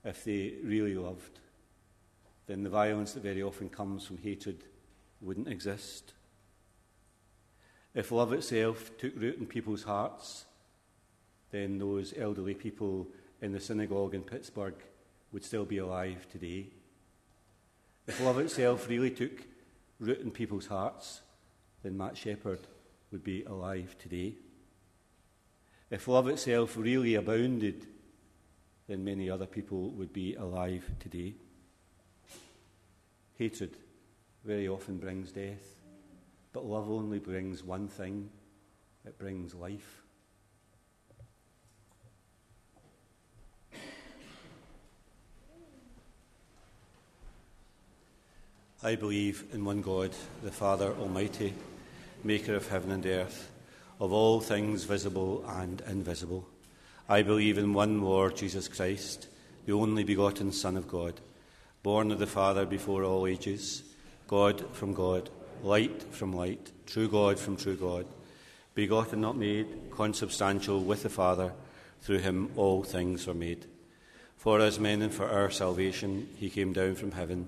if 0.03 0.23
they 0.23 0.53
really 0.63 0.93
loved, 0.93 1.39
then 2.45 2.61
the 2.61 2.69
violence 2.69 3.13
that 3.13 3.23
very 3.23 3.41
often 3.41 3.67
comes 3.67 4.05
from 4.05 4.19
hatred 4.19 4.65
wouldn't 5.21 5.47
exist. 5.47 6.13
If 7.95 8.11
love 8.11 8.33
itself 8.33 8.91
took 8.99 9.13
root 9.15 9.39
in 9.39 9.47
people's 9.47 9.83
hearts, 9.83 10.45
then 11.49 11.79
those 11.79 12.13
elderly 12.15 12.53
people 12.53 13.07
in 13.41 13.51
the 13.51 13.59
synagogue 13.59 14.13
in 14.13 14.21
Pittsburgh 14.21 14.75
would 15.35 15.43
still 15.43 15.65
be 15.65 15.79
alive 15.79 16.25
today. 16.31 16.65
If 18.07 18.21
love 18.21 18.39
itself 18.39 18.87
really 18.87 19.11
took 19.11 19.45
root 19.99 20.21
in 20.21 20.31
people's 20.31 20.67
hearts, 20.67 21.19
then 21.83 21.97
Matt 21.97 22.15
Shepard 22.15 22.61
would 23.11 23.21
be 23.21 23.43
alive 23.43 23.97
today. 23.99 24.35
If 25.91 26.07
love 26.07 26.29
itself 26.29 26.77
really 26.77 27.15
abounded, 27.15 27.85
then 28.87 29.03
many 29.03 29.29
other 29.29 29.45
people 29.45 29.89
would 29.89 30.13
be 30.13 30.35
alive 30.35 30.89
today. 31.01 31.33
Hatred 33.37 33.75
very 34.45 34.69
often 34.69 34.99
brings 34.99 35.33
death. 35.33 35.81
But 36.53 36.63
love 36.65 36.89
only 36.89 37.19
brings 37.19 37.61
one 37.61 37.89
thing 37.89 38.29
it 39.05 39.19
brings 39.19 39.53
life. 39.53 40.04
I 48.85 48.95
believe 48.95 49.45
in 49.51 49.65
one 49.65 49.81
God, 49.81 50.11
the 50.43 50.51
Father 50.51 50.93
Almighty, 50.99 51.55
maker 52.23 52.53
of 52.53 52.67
heaven 52.67 52.91
and 52.91 53.03
earth, 53.03 53.51
of 53.99 54.13
all 54.13 54.39
things 54.39 54.83
visible 54.83 55.43
and 55.47 55.81
invisible. 55.87 56.47
I 57.09 57.23
believe 57.23 57.57
in 57.57 57.73
one 57.73 58.03
Lord 58.03 58.35
Jesus 58.35 58.67
Christ, 58.67 59.27
the 59.65 59.73
only 59.73 60.03
begotten 60.03 60.51
Son 60.51 60.77
of 60.77 60.87
God, 60.87 61.19
born 61.81 62.11
of 62.11 62.19
the 62.19 62.27
Father 62.27 62.63
before 62.63 63.03
all 63.03 63.25
ages, 63.25 63.81
God 64.27 64.63
from 64.75 64.93
God 64.93 65.31
light 65.63 66.03
from 66.13 66.31
light, 66.31 66.71
true 66.85 67.07
God 67.09 67.39
from 67.39 67.57
true 67.57 67.75
God, 67.75 68.05
begotten, 68.75 69.19
not 69.19 69.35
made, 69.35 69.65
consubstantial 69.89 70.79
with 70.79 71.01
the 71.01 71.09
Father, 71.09 71.53
through 72.03 72.19
him 72.19 72.51
all 72.55 72.83
things 72.83 73.25
were 73.25 73.33
made. 73.33 73.65
For 74.37 74.61
us 74.61 74.77
men 74.77 75.01
and 75.01 75.11
for 75.11 75.27
our 75.27 75.49
salvation, 75.49 76.29
he 76.35 76.51
came 76.51 76.71
down 76.71 76.93
from 76.93 77.13
heaven, 77.13 77.47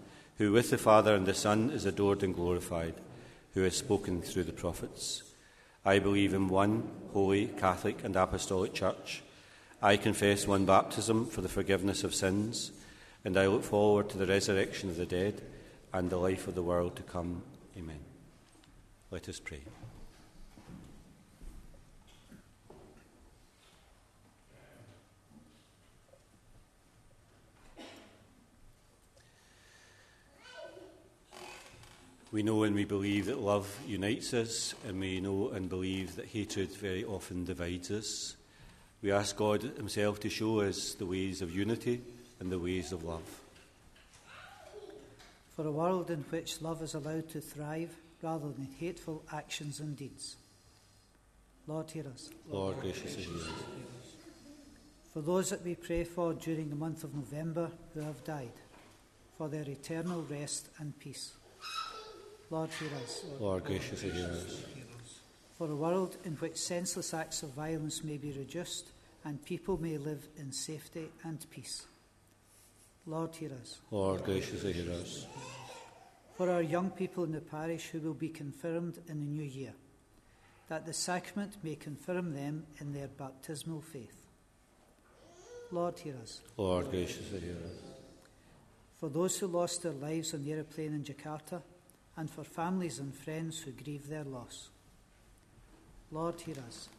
who 0.41 0.51
with 0.51 0.71
the 0.71 0.77
Father 0.79 1.13
and 1.13 1.27
the 1.27 1.35
Son 1.35 1.69
is 1.69 1.85
adored 1.85 2.23
and 2.23 2.33
glorified, 2.33 2.95
who 3.53 3.61
has 3.61 3.75
spoken 3.75 4.23
through 4.23 4.43
the 4.43 4.51
prophets. 4.51 5.21
I 5.85 5.99
believe 5.99 6.33
in 6.33 6.47
one 6.47 6.89
holy, 7.13 7.45
Catholic, 7.45 8.03
and 8.03 8.15
Apostolic 8.15 8.73
Church. 8.73 9.21
I 9.83 9.97
confess 9.97 10.47
one 10.47 10.65
baptism 10.65 11.27
for 11.27 11.41
the 11.41 11.47
forgiveness 11.47 12.03
of 12.03 12.15
sins, 12.15 12.71
and 13.23 13.37
I 13.37 13.45
look 13.45 13.63
forward 13.63 14.09
to 14.09 14.17
the 14.17 14.25
resurrection 14.25 14.89
of 14.89 14.97
the 14.97 15.05
dead 15.05 15.43
and 15.93 16.09
the 16.09 16.17
life 16.17 16.47
of 16.47 16.55
the 16.55 16.63
world 16.63 16.95
to 16.95 17.03
come. 17.03 17.43
Amen. 17.77 17.99
Let 19.11 19.29
us 19.29 19.39
pray. 19.39 19.61
We 32.31 32.43
know 32.43 32.63
and 32.63 32.73
we 32.73 32.85
believe 32.85 33.25
that 33.25 33.41
love 33.41 33.77
unites 33.85 34.33
us, 34.33 34.73
and 34.87 35.01
we 35.01 35.19
know 35.19 35.49
and 35.49 35.67
believe 35.67 36.15
that 36.15 36.27
hatred 36.27 36.71
very 36.71 37.03
often 37.03 37.43
divides 37.43 37.91
us. 37.91 38.37
We 39.01 39.11
ask 39.11 39.35
God 39.35 39.63
Himself 39.63 40.21
to 40.21 40.29
show 40.29 40.61
us 40.61 40.93
the 40.93 41.05
ways 41.05 41.41
of 41.41 41.53
unity 41.53 42.01
and 42.39 42.49
the 42.49 42.57
ways 42.57 42.93
of 42.93 43.03
love. 43.03 43.41
For 45.57 45.67
a 45.67 45.71
world 45.71 46.09
in 46.09 46.19
which 46.29 46.61
love 46.61 46.81
is 46.81 46.93
allowed 46.93 47.29
to 47.31 47.41
thrive 47.41 47.93
rather 48.21 48.47
than 48.47 48.69
hateful 48.79 49.23
actions 49.33 49.81
and 49.81 49.97
deeds. 49.97 50.37
Lord, 51.67 51.91
hear 51.91 52.05
us. 52.07 52.29
Lord, 52.49 52.79
graciously 52.79 53.23
hear 53.23 53.35
us. 53.35 53.49
For 55.13 55.21
those 55.21 55.49
that 55.49 55.65
we 55.65 55.75
pray 55.75 56.05
for 56.05 56.33
during 56.33 56.69
the 56.69 56.77
month 56.77 57.03
of 57.03 57.13
November 57.13 57.69
who 57.93 57.99
have 57.99 58.23
died, 58.23 58.53
for 59.37 59.49
their 59.49 59.67
eternal 59.67 60.25
rest 60.29 60.69
and 60.79 60.97
peace. 60.97 61.33
Lord, 62.51 62.69
hear 62.71 62.89
us. 63.01 63.23
Lord, 63.39 63.63
graciously 63.63 64.09
hear 64.09 64.25
us. 64.25 64.65
For 65.57 65.71
a 65.71 65.75
world 65.75 66.17
in 66.25 66.33
which 66.33 66.57
senseless 66.57 67.13
acts 67.13 67.43
of 67.43 67.51
violence 67.51 68.03
may 68.03 68.17
be 68.17 68.33
reduced 68.33 68.91
and 69.23 69.43
people 69.45 69.81
may 69.81 69.97
live 69.97 70.27
in 70.37 70.51
safety 70.51 71.07
and 71.23 71.45
peace. 71.49 71.85
Lord, 73.05 73.33
hear 73.33 73.51
us. 73.53 73.79
Lord, 73.89 74.25
graciously 74.25 74.73
hear 74.73 74.91
us. 74.91 75.27
For 76.35 76.49
our 76.49 76.61
young 76.61 76.89
people 76.89 77.23
in 77.23 77.31
the 77.31 77.39
parish 77.39 77.87
who 77.87 77.99
will 77.99 78.13
be 78.13 78.27
confirmed 78.27 78.99
in 79.07 79.21
the 79.21 79.31
new 79.31 79.47
year, 79.47 79.73
that 80.67 80.85
the 80.85 80.93
sacrament 80.93 81.55
may 81.63 81.75
confirm 81.75 82.33
them 82.33 82.65
in 82.79 82.91
their 82.91 83.07
baptismal 83.07 83.79
faith. 83.79 84.25
Lord, 85.71 85.97
hear 85.99 86.15
us. 86.21 86.41
Lord, 86.57 86.91
graciously 86.91 87.39
hear 87.39 87.55
us. 87.63 87.79
For 88.99 89.07
those 89.07 89.39
who 89.39 89.47
lost 89.47 89.83
their 89.83 89.93
lives 89.93 90.33
on 90.33 90.43
the 90.43 90.51
aeroplane 90.51 90.93
in 90.93 91.03
Jakarta, 91.03 91.61
and 92.17 92.29
for 92.29 92.43
families 92.43 92.99
and 92.99 93.13
friends 93.13 93.59
who 93.59 93.71
grieve 93.71 94.07
their 94.07 94.23
loss. 94.23 94.69
Lord, 96.11 96.39
hear 96.41 96.55
us. 96.67 96.89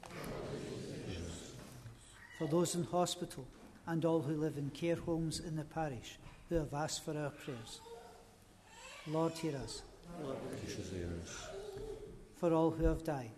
For 2.39 2.49
those 2.49 2.75
in 2.75 2.85
hospital 2.85 3.47
and 3.87 4.05
all 4.05 4.23
who 4.23 4.35
live 4.35 4.57
in 4.57 4.71
care 4.71 4.97
homes 4.97 5.39
in 5.41 5.57
the 5.57 5.65
parish 5.65 6.19
who 6.49 6.57
have 6.57 6.73
asked 6.75 7.05
for 7.05 7.17
our 7.17 7.31
prayers. 7.31 7.81
Lord, 9.07 9.33
hear 9.33 9.57
us. 9.57 9.83
Us. 11.23 11.49
For 12.37 12.53
all 12.53 12.71
who 12.71 12.85
have 12.85 13.05
died 13.05 13.31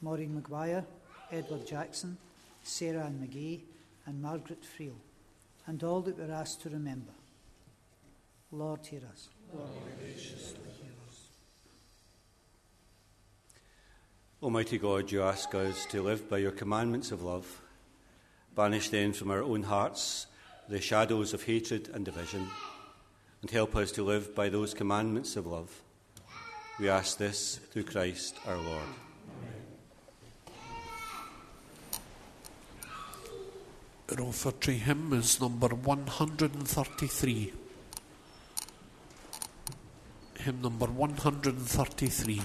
Maureen 0.00 0.34
Maguire, 0.34 0.84
Edward 1.32 1.66
Jackson, 1.66 2.18
Sarah 2.62 3.06
Ann 3.06 3.26
McGee, 3.26 3.60
and 4.06 4.20
Margaret 4.20 4.62
Friel, 4.62 4.96
and 5.66 5.82
all 5.82 6.02
that 6.02 6.18
we're 6.18 6.30
asked 6.30 6.60
to 6.62 6.68
remember. 6.70 7.12
Lord, 8.52 8.86
hear 8.86 9.00
us. 9.10 9.28
Almighty 14.44 14.76
God, 14.76 15.10
you 15.10 15.22
ask 15.22 15.54
us 15.54 15.86
to 15.86 16.02
live 16.02 16.28
by 16.28 16.36
your 16.36 16.50
commandments 16.50 17.10
of 17.10 17.22
love. 17.22 17.62
Banish 18.54 18.90
then 18.90 19.14
from 19.14 19.30
our 19.30 19.42
own 19.42 19.62
hearts 19.62 20.26
the 20.68 20.82
shadows 20.82 21.32
of 21.32 21.44
hatred 21.44 21.88
and 21.94 22.04
division, 22.04 22.46
and 23.40 23.50
help 23.50 23.74
us 23.74 23.90
to 23.92 24.04
live 24.04 24.34
by 24.34 24.50
those 24.50 24.74
commandments 24.74 25.36
of 25.36 25.46
love. 25.46 25.80
We 26.78 26.90
ask 26.90 27.16
this 27.16 27.56
through 27.72 27.84
Christ 27.84 28.36
our 28.46 28.58
Lord. 28.58 28.88
Our 34.10 34.24
offertory 34.26 34.76
hymn 34.76 35.14
is 35.14 35.40
number 35.40 35.68
133. 35.68 37.52
Hymn 40.40 40.60
number 40.60 40.86
133. 40.86 42.42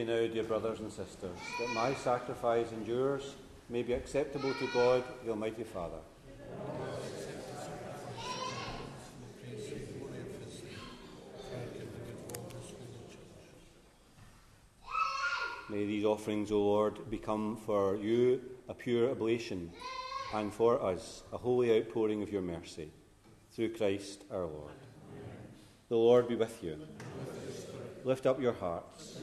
Now, 0.00 0.26
dear 0.26 0.44
brothers 0.44 0.80
and 0.80 0.90
sisters, 0.90 1.38
that 1.58 1.68
my 1.74 1.92
sacrifice 1.94 2.72
and 2.72 2.86
yours 2.86 3.34
may 3.68 3.82
be 3.82 3.92
acceptable 3.92 4.54
to 4.54 4.66
God, 4.72 5.04
the 5.22 5.30
Almighty 5.30 5.62
Father. 5.62 5.98
May 15.68 15.84
these 15.84 16.04
offerings, 16.04 16.50
O 16.50 16.58
Lord, 16.58 17.10
become 17.10 17.56
for 17.58 17.94
you 17.96 18.40
a 18.68 18.74
pure 18.74 19.10
oblation, 19.10 19.70
and 20.34 20.52
for 20.52 20.82
us 20.82 21.24
a 21.32 21.36
holy 21.36 21.78
outpouring 21.78 22.22
of 22.22 22.32
your 22.32 22.42
mercy. 22.42 22.90
Through 23.52 23.74
Christ 23.74 24.24
our 24.30 24.46
Lord. 24.46 24.72
The 25.90 25.96
Lord 25.96 26.26
be 26.26 26.36
with 26.36 26.64
you. 26.64 26.78
Lift 28.02 28.24
up 28.24 28.40
your 28.40 28.54
hearts. 28.54 29.18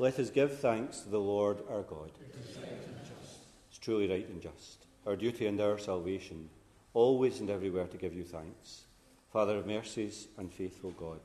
Let 0.00 0.18
us 0.18 0.30
give 0.30 0.58
thanks 0.60 1.00
to 1.00 1.10
the 1.10 1.20
Lord 1.20 1.58
our 1.68 1.82
God. 1.82 2.10
It's 3.68 3.78
truly 3.78 4.08
right 4.08 4.26
and 4.26 4.40
just, 4.40 4.86
our 5.06 5.14
duty 5.14 5.46
and 5.46 5.60
our 5.60 5.76
salvation, 5.76 6.48
always 6.94 7.40
and 7.40 7.50
everywhere 7.50 7.86
to 7.86 7.98
give 7.98 8.14
you 8.14 8.24
thanks. 8.24 8.84
Father 9.30 9.58
of 9.58 9.66
mercies 9.66 10.28
and 10.38 10.50
faithful 10.50 10.92
God. 10.92 11.20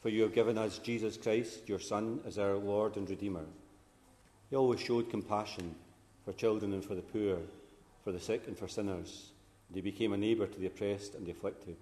For 0.00 0.08
you 0.08 0.22
have 0.22 0.32
given 0.32 0.56
us 0.56 0.78
Jesus 0.78 1.18
Christ, 1.18 1.68
your 1.68 1.78
Son, 1.78 2.20
as 2.26 2.38
our 2.38 2.56
Lord 2.56 2.96
and 2.96 3.10
Redeemer. 3.10 3.44
He 4.48 4.56
always 4.56 4.80
showed 4.80 5.10
compassion 5.10 5.74
for 6.24 6.32
children 6.32 6.72
and 6.72 6.82
for 6.82 6.94
the 6.94 7.02
poor, 7.02 7.40
for 8.02 8.10
the 8.10 8.18
sick 8.18 8.44
and 8.46 8.56
for 8.56 8.68
sinners, 8.68 9.32
and 9.68 9.76
he 9.76 9.82
became 9.82 10.14
a 10.14 10.16
neighbour 10.16 10.46
to 10.46 10.58
the 10.58 10.68
oppressed 10.68 11.14
and 11.14 11.26
the 11.26 11.32
afflicted. 11.32 11.76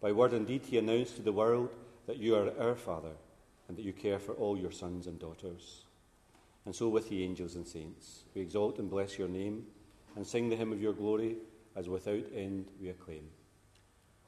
By 0.00 0.10
word 0.10 0.32
and 0.32 0.48
deed, 0.48 0.62
he 0.64 0.78
announced 0.78 1.14
to 1.14 1.22
the 1.22 1.30
world 1.30 1.70
that 2.08 2.18
you 2.18 2.34
are 2.34 2.50
our 2.58 2.74
Father 2.74 3.12
and 3.68 3.76
that 3.76 3.84
you 3.84 3.92
care 3.92 4.18
for 4.18 4.32
all 4.34 4.56
your 4.56 4.72
sons 4.72 5.06
and 5.06 5.18
daughters. 5.18 5.82
And 6.64 6.74
so, 6.74 6.88
with 6.88 7.08
the 7.08 7.22
angels 7.22 7.54
and 7.54 7.66
saints, 7.66 8.24
we 8.34 8.40
exalt 8.42 8.78
and 8.78 8.90
bless 8.90 9.18
your 9.18 9.28
name 9.28 9.64
and 10.16 10.26
sing 10.26 10.48
the 10.48 10.56
hymn 10.56 10.72
of 10.72 10.82
your 10.82 10.92
glory 10.92 11.36
as 11.76 11.88
without 11.88 12.24
end 12.34 12.66
we 12.80 12.88
acclaim. 12.88 13.28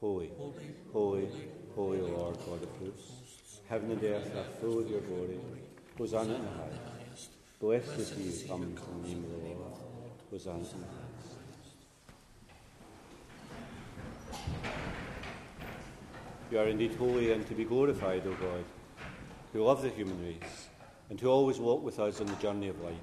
Holy, 0.00 0.30
holy, 0.36 0.54
holy, 0.92 1.28
holy 1.74 2.00
Lord 2.00 2.36
God 2.46 2.62
of 2.62 2.68
hosts, 2.78 3.60
heaven 3.68 3.90
and 3.90 4.04
earth 4.04 4.36
are 4.36 4.60
full 4.60 4.78
of 4.78 4.88
your 4.88 5.00
glory. 5.00 5.40
Hosanna 5.96 6.34
in 6.34 6.42
the 6.42 6.50
highest. 6.50 7.30
Blessed 7.58 7.98
is 7.98 8.42
he 8.42 8.46
who 8.46 8.58
comes 8.74 9.10
in 9.10 9.22
the 9.22 9.38
name 9.38 9.58
of 9.60 9.76
the 9.76 9.84
Lord. 9.84 10.12
Hosanna 10.30 10.58
in 10.58 10.62
the 10.62 10.86
highest. 10.86 11.08
You 16.52 16.58
are 16.60 16.68
indeed 16.68 16.94
holy 16.94 17.32
and 17.32 17.44
to 17.48 17.54
be 17.54 17.64
glorified, 17.64 18.22
O 18.26 18.30
God, 18.34 18.64
who 19.52 19.64
love 19.64 19.82
the 19.82 19.88
human 19.88 20.22
race 20.22 20.68
and 21.10 21.20
who 21.20 21.28
always 21.28 21.58
walk 21.58 21.82
with 21.82 21.98
us 21.98 22.20
on 22.20 22.26
the 22.26 22.34
journey 22.36 22.68
of 22.68 22.80
life. 22.82 22.94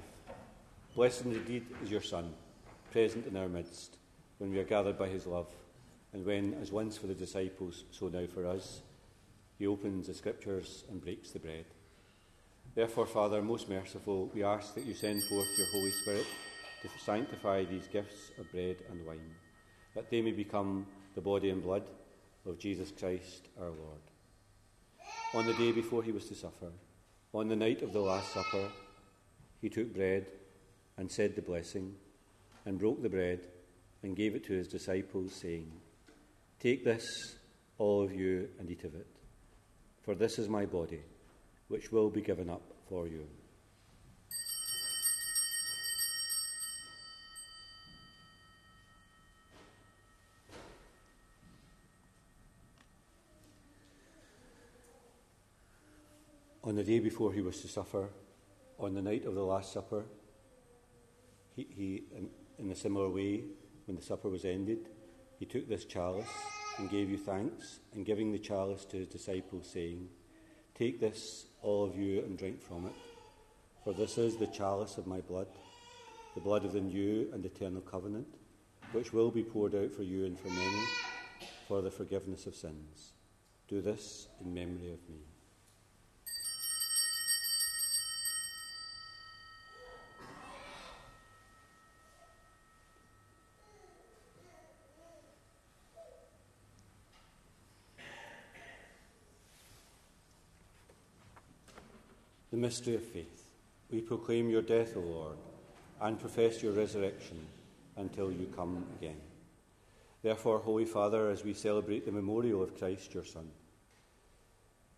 Blessed 0.94 1.24
indeed 1.24 1.66
is 1.82 1.90
your 1.90 2.00
Son, 2.00 2.32
present 2.92 3.26
in 3.26 3.36
our 3.36 3.48
midst, 3.48 3.96
when 4.38 4.50
we 4.50 4.58
are 4.58 4.64
gathered 4.64 4.98
by 4.98 5.08
his 5.08 5.26
love, 5.26 5.48
and 6.12 6.24
when, 6.24 6.54
as 6.62 6.70
once 6.70 6.96
for 6.96 7.06
the 7.06 7.14
disciples, 7.14 7.84
so 7.90 8.08
now 8.08 8.26
for 8.26 8.46
us, 8.46 8.80
he 9.58 9.66
opens 9.66 10.06
the 10.06 10.14
Scriptures 10.14 10.84
and 10.88 11.02
breaks 11.02 11.30
the 11.30 11.38
bread. 11.38 11.64
Therefore, 12.74 13.06
Father, 13.06 13.42
most 13.42 13.68
merciful, 13.68 14.30
we 14.34 14.44
ask 14.44 14.74
that 14.74 14.84
you 14.84 14.94
send 14.94 15.22
forth 15.24 15.48
your 15.58 15.66
Holy 15.72 15.90
Spirit 15.90 16.26
to 16.82 16.88
sanctify 17.04 17.64
these 17.64 17.88
gifts 17.88 18.30
of 18.38 18.50
bread 18.52 18.76
and 18.90 19.04
wine, 19.06 19.34
that 19.94 20.10
they 20.10 20.22
may 20.22 20.32
become 20.32 20.86
the 21.14 21.20
body 21.20 21.50
and 21.50 21.62
blood 21.62 21.84
of 22.46 22.58
Jesus 22.58 22.92
Christ 22.96 23.48
our 23.58 23.66
Lord. 23.66 24.15
On 25.36 25.44
the 25.44 25.52
day 25.52 25.70
before 25.70 26.02
he 26.02 26.12
was 26.12 26.24
to 26.28 26.34
suffer, 26.34 26.72
on 27.34 27.48
the 27.48 27.56
night 27.56 27.82
of 27.82 27.92
the 27.92 28.00
Last 28.00 28.32
Supper, 28.32 28.70
he 29.60 29.68
took 29.68 29.92
bread 29.92 30.24
and 30.96 31.12
said 31.12 31.36
the 31.36 31.42
blessing, 31.42 31.94
and 32.64 32.78
broke 32.78 33.02
the 33.02 33.10
bread 33.10 33.46
and 34.02 34.16
gave 34.16 34.34
it 34.34 34.44
to 34.44 34.54
his 34.54 34.66
disciples, 34.66 35.34
saying, 35.34 35.70
Take 36.58 36.86
this, 36.86 37.04
all 37.76 38.02
of 38.02 38.14
you, 38.14 38.48
and 38.58 38.70
eat 38.70 38.84
of 38.84 38.94
it, 38.94 39.08
for 40.00 40.14
this 40.14 40.38
is 40.38 40.48
my 40.48 40.64
body 40.64 41.02
which 41.68 41.92
will 41.92 42.08
be 42.08 42.22
given 42.22 42.48
up 42.48 42.72
for 42.88 43.06
you. 43.06 43.26
On 56.66 56.74
the 56.74 56.82
day 56.82 56.98
before 56.98 57.32
he 57.32 57.42
was 57.42 57.60
to 57.60 57.68
suffer, 57.68 58.08
on 58.80 58.92
the 58.92 59.00
night 59.00 59.24
of 59.24 59.36
the 59.36 59.44
Last 59.44 59.72
Supper, 59.72 60.04
he, 61.54 61.64
he 61.70 62.02
in, 62.12 62.28
in 62.58 62.72
a 62.72 62.74
similar 62.74 63.08
way, 63.08 63.44
when 63.84 63.96
the 63.96 64.02
supper 64.02 64.28
was 64.28 64.44
ended, 64.44 64.88
he 65.38 65.46
took 65.46 65.68
this 65.68 65.84
chalice 65.84 66.26
and 66.78 66.90
gave 66.90 67.08
you 67.08 67.18
thanks, 67.18 67.78
and 67.94 68.04
giving 68.04 68.32
the 68.32 68.38
chalice 68.40 68.84
to 68.86 68.96
his 68.96 69.06
disciples, 69.06 69.70
saying, 69.72 70.08
Take 70.74 70.98
this, 70.98 71.46
all 71.62 71.84
of 71.84 71.94
you, 71.94 72.18
and 72.24 72.36
drink 72.36 72.60
from 72.60 72.86
it. 72.86 72.94
For 73.84 73.92
this 73.92 74.18
is 74.18 74.36
the 74.36 74.48
chalice 74.48 74.98
of 74.98 75.06
my 75.06 75.20
blood, 75.20 75.46
the 76.34 76.40
blood 76.40 76.64
of 76.64 76.72
the 76.72 76.80
new 76.80 77.30
and 77.32 77.46
eternal 77.46 77.80
covenant, 77.80 78.26
which 78.90 79.12
will 79.12 79.30
be 79.30 79.44
poured 79.44 79.76
out 79.76 79.92
for 79.92 80.02
you 80.02 80.24
and 80.24 80.36
for 80.36 80.48
many 80.48 80.82
for 81.68 81.80
the 81.80 81.92
forgiveness 81.92 82.44
of 82.44 82.56
sins. 82.56 83.12
Do 83.68 83.80
this 83.80 84.26
in 84.44 84.52
memory 84.52 84.92
of 84.92 85.08
me. 85.08 85.35
The 102.56 102.62
mystery 102.62 102.94
of 102.94 103.04
faith. 103.04 103.52
We 103.90 104.00
proclaim 104.00 104.48
your 104.48 104.62
death, 104.62 104.96
O 104.96 105.00
Lord, 105.00 105.36
and 106.00 106.18
profess 106.18 106.62
your 106.62 106.72
resurrection 106.72 107.36
until 107.98 108.32
you 108.32 108.50
come 108.56 108.82
again. 108.98 109.20
Therefore, 110.22 110.60
Holy 110.60 110.86
Father, 110.86 111.28
as 111.28 111.44
we 111.44 111.52
celebrate 111.52 112.06
the 112.06 112.12
memorial 112.12 112.62
of 112.62 112.78
Christ, 112.78 113.12
your 113.12 113.26
Son, 113.26 113.50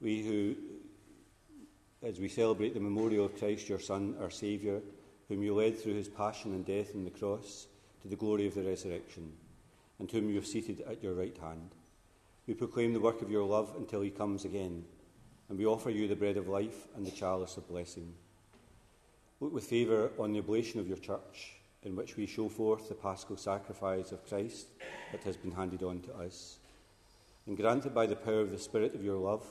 we 0.01 0.23
who, 0.23 0.55
as 2.01 2.21
we 2.21 2.29
celebrate 2.29 2.75
the 2.75 2.81
memorial 2.81 3.25
of 3.25 3.37
Christ, 3.37 3.69
your 3.69 3.81
Son, 3.81 4.15
our 4.21 4.31
Saviour, 4.31 4.81
whom 5.29 5.43
you 5.43 5.53
led 5.53 5.77
through 5.77 5.95
his 5.95 6.09
passion 6.09 6.53
and 6.53 6.65
death 6.65 6.95
on 6.95 7.03
the 7.03 7.11
cross 7.11 7.67
to 8.03 8.07
the 8.07 8.15
glory 8.15 8.47
of 8.47 8.55
the 8.55 8.63
resurrection, 8.63 9.33
and 9.99 10.09
whom 10.09 10.29
you 10.29 10.37
have 10.37 10.47
seated 10.47 10.83
at 10.83 11.03
your 11.03 11.15
right 11.15 11.37
hand, 11.39 11.71
we 12.47 12.55
proclaim 12.55 12.93
the 12.93 13.01
work 13.01 13.21
of 13.21 13.33
your 13.33 13.43
love 13.45 13.75
until 13.77 14.01
he 14.03 14.11
comes 14.11 14.45
again 14.45 14.85
and 15.49 15.59
we 15.59 15.67
offer 15.67 15.91
you 15.91 16.07
the 16.07 16.17
bread 16.17 16.37
of 16.37 16.49
life 16.49 16.87
and 16.97 17.07
the 17.07 17.11
chalice 17.11 17.57
of 17.57 17.69
blessing. 17.69 18.13
Look 19.41 19.53
with 19.53 19.65
favour 19.65 20.11
on 20.19 20.33
the 20.33 20.41
oblation 20.41 20.81
of 20.81 20.89
your 20.89 20.97
church, 20.97 21.53
in 21.85 21.97
which 21.97 22.17
we 22.17 22.27
show 22.27 22.49
forth 22.49 22.89
the 22.89 22.95
paschal 22.95 23.37
sacrifice 23.37 24.13
of 24.13 24.27
Christ 24.27 24.67
that 25.13 25.23
has 25.23 25.37
been 25.37 25.53
handed 25.53 25.83
on 25.83 26.01
to 26.01 26.15
us. 26.15 26.59
And 27.47 27.57
grant 27.57 27.85
that 27.85 27.95
by 27.95 28.07
the 28.07 28.17
power 28.17 28.41
of 28.41 28.51
the 28.51 28.59
Spirit 28.59 28.95
of 28.95 29.05
your 29.05 29.17
love, 29.17 29.47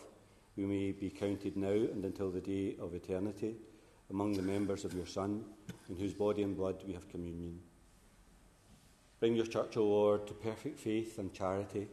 we 0.55 0.65
may 0.65 0.91
be 0.91 1.09
counted 1.09 1.55
now 1.55 1.69
and 1.69 2.03
until 2.03 2.29
the 2.29 2.41
day 2.41 2.75
of 2.79 2.93
eternity 2.93 3.55
among 4.09 4.33
the 4.33 4.41
members 4.41 4.85
of 4.85 4.93
your 4.93 5.05
Son, 5.05 5.43
in 5.89 5.97
whose 5.97 6.13
body 6.13 6.43
and 6.43 6.55
blood 6.55 6.83
we 6.85 6.93
have 6.93 7.09
communion. 7.09 7.59
Bring 9.19 9.35
your 9.35 9.45
church, 9.45 9.75
O 9.77 9.83
Lord, 9.83 10.27
to 10.27 10.33
perfect 10.33 10.79
faith 10.79 11.17
and 11.17 11.33
charity, 11.33 11.87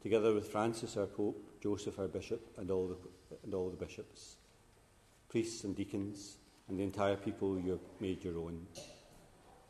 together 0.00 0.32
with 0.32 0.48
Francis 0.48 0.96
our 0.96 1.06
Pope, 1.06 1.60
Joseph 1.62 1.98
our 1.98 2.08
Bishop, 2.08 2.40
and 2.56 2.70
all 2.70 2.86
the 2.86 2.96
and 3.48 3.54
all 3.54 3.70
the 3.70 3.82
bishops, 3.82 4.36
priests 5.30 5.64
and 5.64 5.74
deacons, 5.74 6.36
and 6.68 6.78
the 6.78 6.82
entire 6.82 7.16
people 7.16 7.58
you 7.58 7.70
have 7.70 7.80
made 7.98 8.22
your 8.22 8.36
own. 8.36 8.66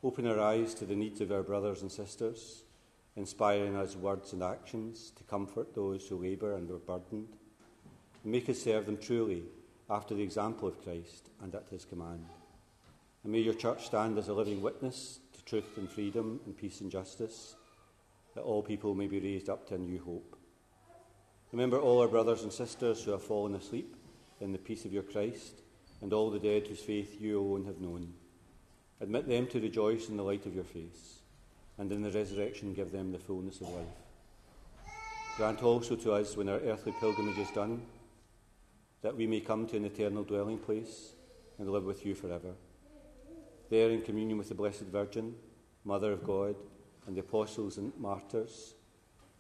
Open 0.03 0.27
our 0.27 0.41
eyes 0.41 0.75
to 0.75 0.85
the 0.85 0.97
needs 0.97 1.21
of 1.21 1.31
our 1.31 1.45
brothers 1.45 1.83
and 1.83 1.93
sisters, 1.93 2.65
inspiring 3.15 3.77
us 3.77 3.95
words 3.95 4.33
and 4.33 4.43
actions 4.43 5.13
to 5.15 5.23
comfort 5.23 5.77
those 5.77 6.09
who 6.09 6.21
labour 6.21 6.55
and 6.55 6.69
are 6.73 6.79
burdened, 6.79 7.29
and 8.25 8.33
make 8.33 8.49
us 8.49 8.61
serve 8.61 8.87
them 8.87 8.99
truly 8.99 9.45
after 9.89 10.13
the 10.13 10.25
example 10.25 10.67
of 10.67 10.83
Christ 10.83 11.29
and 11.41 11.55
at 11.55 11.69
his 11.71 11.85
command. 11.85 12.27
And 13.23 13.33
may 13.33 13.39
your 13.39 13.55
church 13.55 13.87
stand 13.87 14.19
as 14.19 14.27
a 14.27 14.35
living 14.35 14.61
witness 14.61 15.21
to 15.35 15.45
truth 15.45 15.77
and 15.77 15.89
freedom 15.89 16.41
and 16.47 16.57
peace 16.57 16.81
and 16.81 16.91
justice, 16.91 17.55
that 18.35 18.43
all 18.43 18.61
people 18.61 18.97
may 18.97 19.07
be 19.07 19.21
raised 19.21 19.49
up 19.49 19.69
to 19.69 19.77
a 19.77 19.79
new 19.79 20.01
hope. 20.01 20.38
Remember 21.53 21.81
all 21.81 22.01
our 22.01 22.09
brothers 22.09 22.43
and 22.43 22.53
sisters 22.53 23.03
who 23.03 23.11
have 23.13 23.23
fallen 23.23 23.55
asleep 23.55 23.97
in 24.41 24.53
the 24.53 24.59
peace 24.59 24.85
of 24.85 24.93
your 24.93 25.03
Christ, 25.03 25.63
and 26.03 26.13
all 26.13 26.31
the 26.31 26.39
dead 26.39 26.67
whose 26.67 26.81
faith 26.81 27.17
you 27.21 27.41
alone 27.41 27.65
have 27.65 27.81
known. 27.81 28.13
Admit 29.01 29.27
them 29.27 29.47
to 29.49 29.61
rejoice 29.61 30.09
in 30.09 30.17
the 30.17 30.23
light 30.23 30.45
of 30.45 30.55
your 30.55 30.65
face, 30.65 31.21
and 31.79 31.91
in 31.91 32.03
the 32.03 32.11
resurrection 32.11 32.75
give 32.75 32.93
them 32.93 33.13
the 33.13 33.19
fullness 33.19 33.61
of 33.61 33.69
life. 33.69 33.87
Grant 35.37 35.63
also 35.63 35.97
to 35.97 36.13
us, 36.13 36.37
when 36.37 36.49
our 36.49 36.59
earthly 36.59 36.93
pilgrimage 37.01 37.39
is 37.39 37.51
done, 37.53 37.81
that 39.03 39.17
we 39.17 39.27
may 39.27 39.41
come 39.41 39.67
to 39.67 39.77
an 39.77 39.85
eternal 39.85 40.25
dwelling 40.25 40.59
place 40.59 41.13
and 41.59 41.71
live 41.71 41.85
with 41.85 42.05
you 42.05 42.15
forever. 42.15 42.53
There, 43.71 43.91
in 43.91 44.03
communion 44.03 44.37
with 44.37 44.49
the 44.49 44.55
Blessed 44.55 44.83
Virgin, 44.83 45.35
Mother 45.85 46.13
of 46.13 46.25
God, 46.25 46.57
and 47.07 47.17
the 47.17 47.21
apostles 47.21 47.79
and 47.79 47.93
martyrs, 47.99 48.75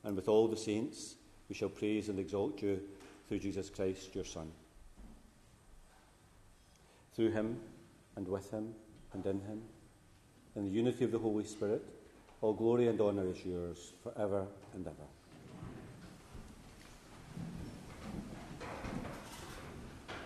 and 0.04 0.16
with 0.16 0.28
all 0.28 0.48
the 0.48 0.56
saints, 0.56 1.16
we 1.48 1.54
shall 1.54 1.68
praise 1.68 2.08
and 2.08 2.18
exalt 2.18 2.62
you 2.62 2.80
through 3.26 3.38
Jesus 3.38 3.70
Christ, 3.70 4.14
your 4.14 4.24
Son. 4.24 4.50
Through 7.14 7.30
him, 7.30 7.58
and 8.16 8.28
with 8.28 8.50
him, 8.50 8.74
and 9.12 9.24
in 9.24 9.40
him, 9.40 9.62
in 10.56 10.64
the 10.64 10.70
unity 10.70 11.04
of 11.04 11.12
the 11.12 11.18
Holy 11.18 11.44
Spirit, 11.44 11.84
all 12.40 12.52
glory 12.52 12.88
and 12.88 13.00
honour 13.00 13.26
is 13.26 13.44
yours 13.44 13.92
for 14.02 14.12
ever 14.18 14.46
and 14.74 14.86
ever. 14.86 14.96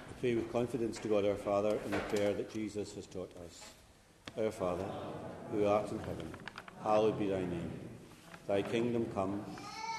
We 0.08 0.20
pray 0.20 0.34
with 0.34 0.52
confidence 0.52 0.98
to 1.00 1.08
God 1.08 1.24
our 1.24 1.34
Father 1.34 1.78
in 1.84 1.90
the 1.90 1.98
prayer 1.98 2.34
that 2.34 2.52
Jesus 2.52 2.94
has 2.94 3.06
taught 3.06 3.34
us. 3.46 3.62
Our 4.38 4.50
Father, 4.50 4.86
who 5.50 5.66
art 5.66 5.90
in 5.90 5.98
heaven, 5.98 6.32
hallowed 6.82 7.18
be 7.18 7.28
thy 7.28 7.40
name. 7.40 7.70
Thy 8.46 8.62
kingdom 8.62 9.06
come. 9.14 9.44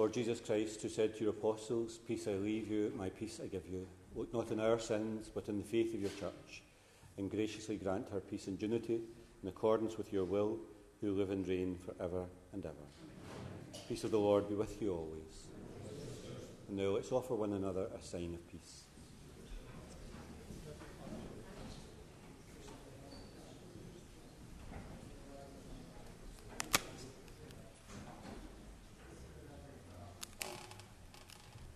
Lord 0.00 0.14
Jesus 0.14 0.40
Christ, 0.40 0.80
who 0.80 0.88
said 0.88 1.14
to 1.14 1.24
your 1.24 1.34
apostles, 1.34 1.98
Peace 1.98 2.26
I 2.26 2.32
leave 2.32 2.70
you, 2.70 2.90
my 2.96 3.10
peace 3.10 3.38
I 3.38 3.48
give 3.48 3.68
you, 3.68 3.86
look 4.14 4.32
not 4.32 4.50
on 4.50 4.58
our 4.58 4.78
sins, 4.78 5.30
but 5.34 5.48
in 5.48 5.58
the 5.58 5.64
faith 5.64 5.92
of 5.92 6.00
your 6.00 6.10
church, 6.10 6.62
and 7.18 7.30
graciously 7.30 7.76
grant 7.76 8.08
her 8.10 8.20
peace 8.20 8.46
and 8.46 8.60
unity 8.62 9.02
in 9.42 9.48
accordance 9.50 9.98
with 9.98 10.10
your 10.10 10.24
will, 10.24 10.58
who 11.02 11.12
live 11.12 11.30
and 11.30 11.46
reign 11.46 11.78
for 11.84 11.94
ever 12.02 12.24
and 12.54 12.64
ever. 12.64 12.74
Peace 13.88 14.04
of 14.04 14.10
the 14.10 14.18
Lord 14.18 14.48
be 14.48 14.54
with 14.54 14.80
you 14.80 14.94
always. 14.94 15.48
And 16.68 16.78
now 16.78 16.90
let's 16.90 17.12
offer 17.12 17.34
one 17.34 17.52
another 17.52 17.88
a 17.94 18.02
sign 18.02 18.34
of 18.34 18.48
peace. 18.50 18.84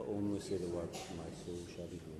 but 0.00 0.12
only 0.12 0.40
say 0.40 0.56
the 0.56 0.66
words, 0.68 0.98
my 1.16 1.24
soul 1.44 1.58
shall 1.76 1.86
be 1.86 2.00
healed. 2.06 2.19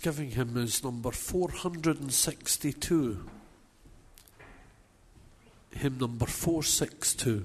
Thanksgiving 0.00 0.30
hymn 0.30 0.56
is 0.56 0.82
number 0.82 1.10
462. 1.10 3.28
Hymn 5.72 5.98
number 5.98 6.24
462. 6.24 7.44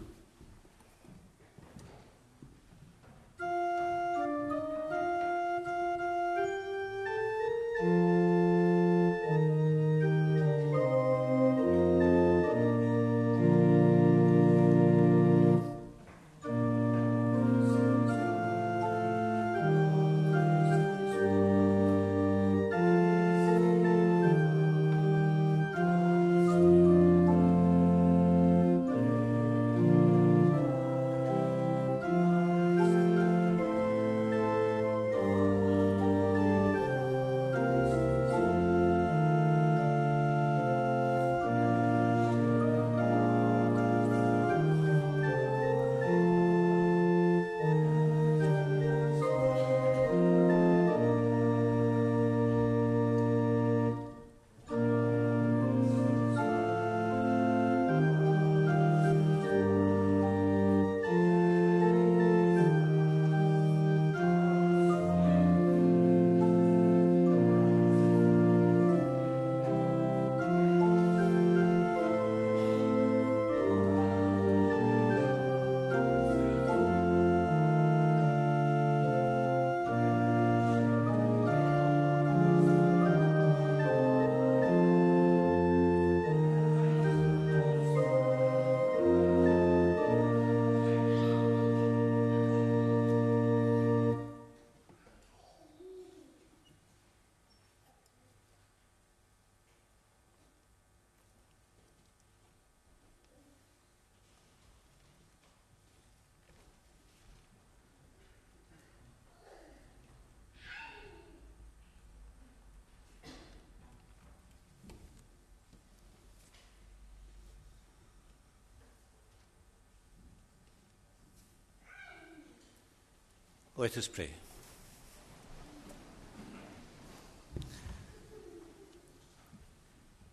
Let 123.86 124.00
us 124.00 124.08
pray. 124.08 124.32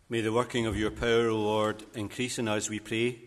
May 0.08 0.22
the 0.22 0.32
working 0.32 0.64
of 0.64 0.78
your 0.78 0.90
power, 0.90 1.28
O 1.28 1.36
Lord, 1.36 1.84
increase 1.92 2.38
in 2.38 2.48
us, 2.48 2.70
we 2.70 2.80
pray, 2.80 3.18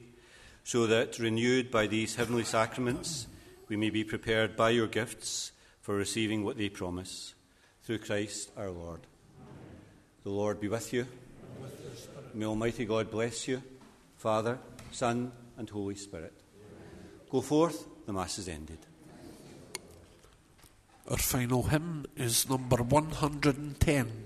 so 0.63 0.88
that, 0.88 1.19
renewed 1.19 1.69
by 1.69 1.85
these 1.85 2.15
heavenly 2.15 2.43
sacraments, 2.43 3.27
we 3.67 3.75
may 3.75 3.91
be 3.91 4.03
prepared 4.03 4.55
by 4.55 4.71
your 4.71 4.88
gifts 4.88 5.51
for 5.79 5.93
receiving 5.93 6.43
what 6.43 6.57
they 6.57 6.69
promise. 6.69 7.35
Through 7.83 7.99
Christ 7.99 8.49
our 8.57 8.71
Lord. 8.71 9.01
The 10.23 10.31
Lord 10.31 10.59
be 10.59 10.69
with 10.69 10.91
you. 10.91 11.05
May 12.33 12.45
Almighty 12.47 12.85
God 12.85 13.11
bless 13.11 13.47
you, 13.47 13.61
Father, 14.17 14.57
Son, 14.91 15.31
and 15.55 15.69
Holy 15.69 15.93
Spirit. 15.93 16.33
Go 17.29 17.41
forth, 17.41 17.85
the 18.07 18.13
Mass 18.13 18.39
is 18.39 18.49
ended. 18.49 18.79
Our 21.07 21.17
final 21.17 21.61
hymn 21.61 22.07
is 22.15 22.49
number 22.49 22.77
110. 22.77 24.24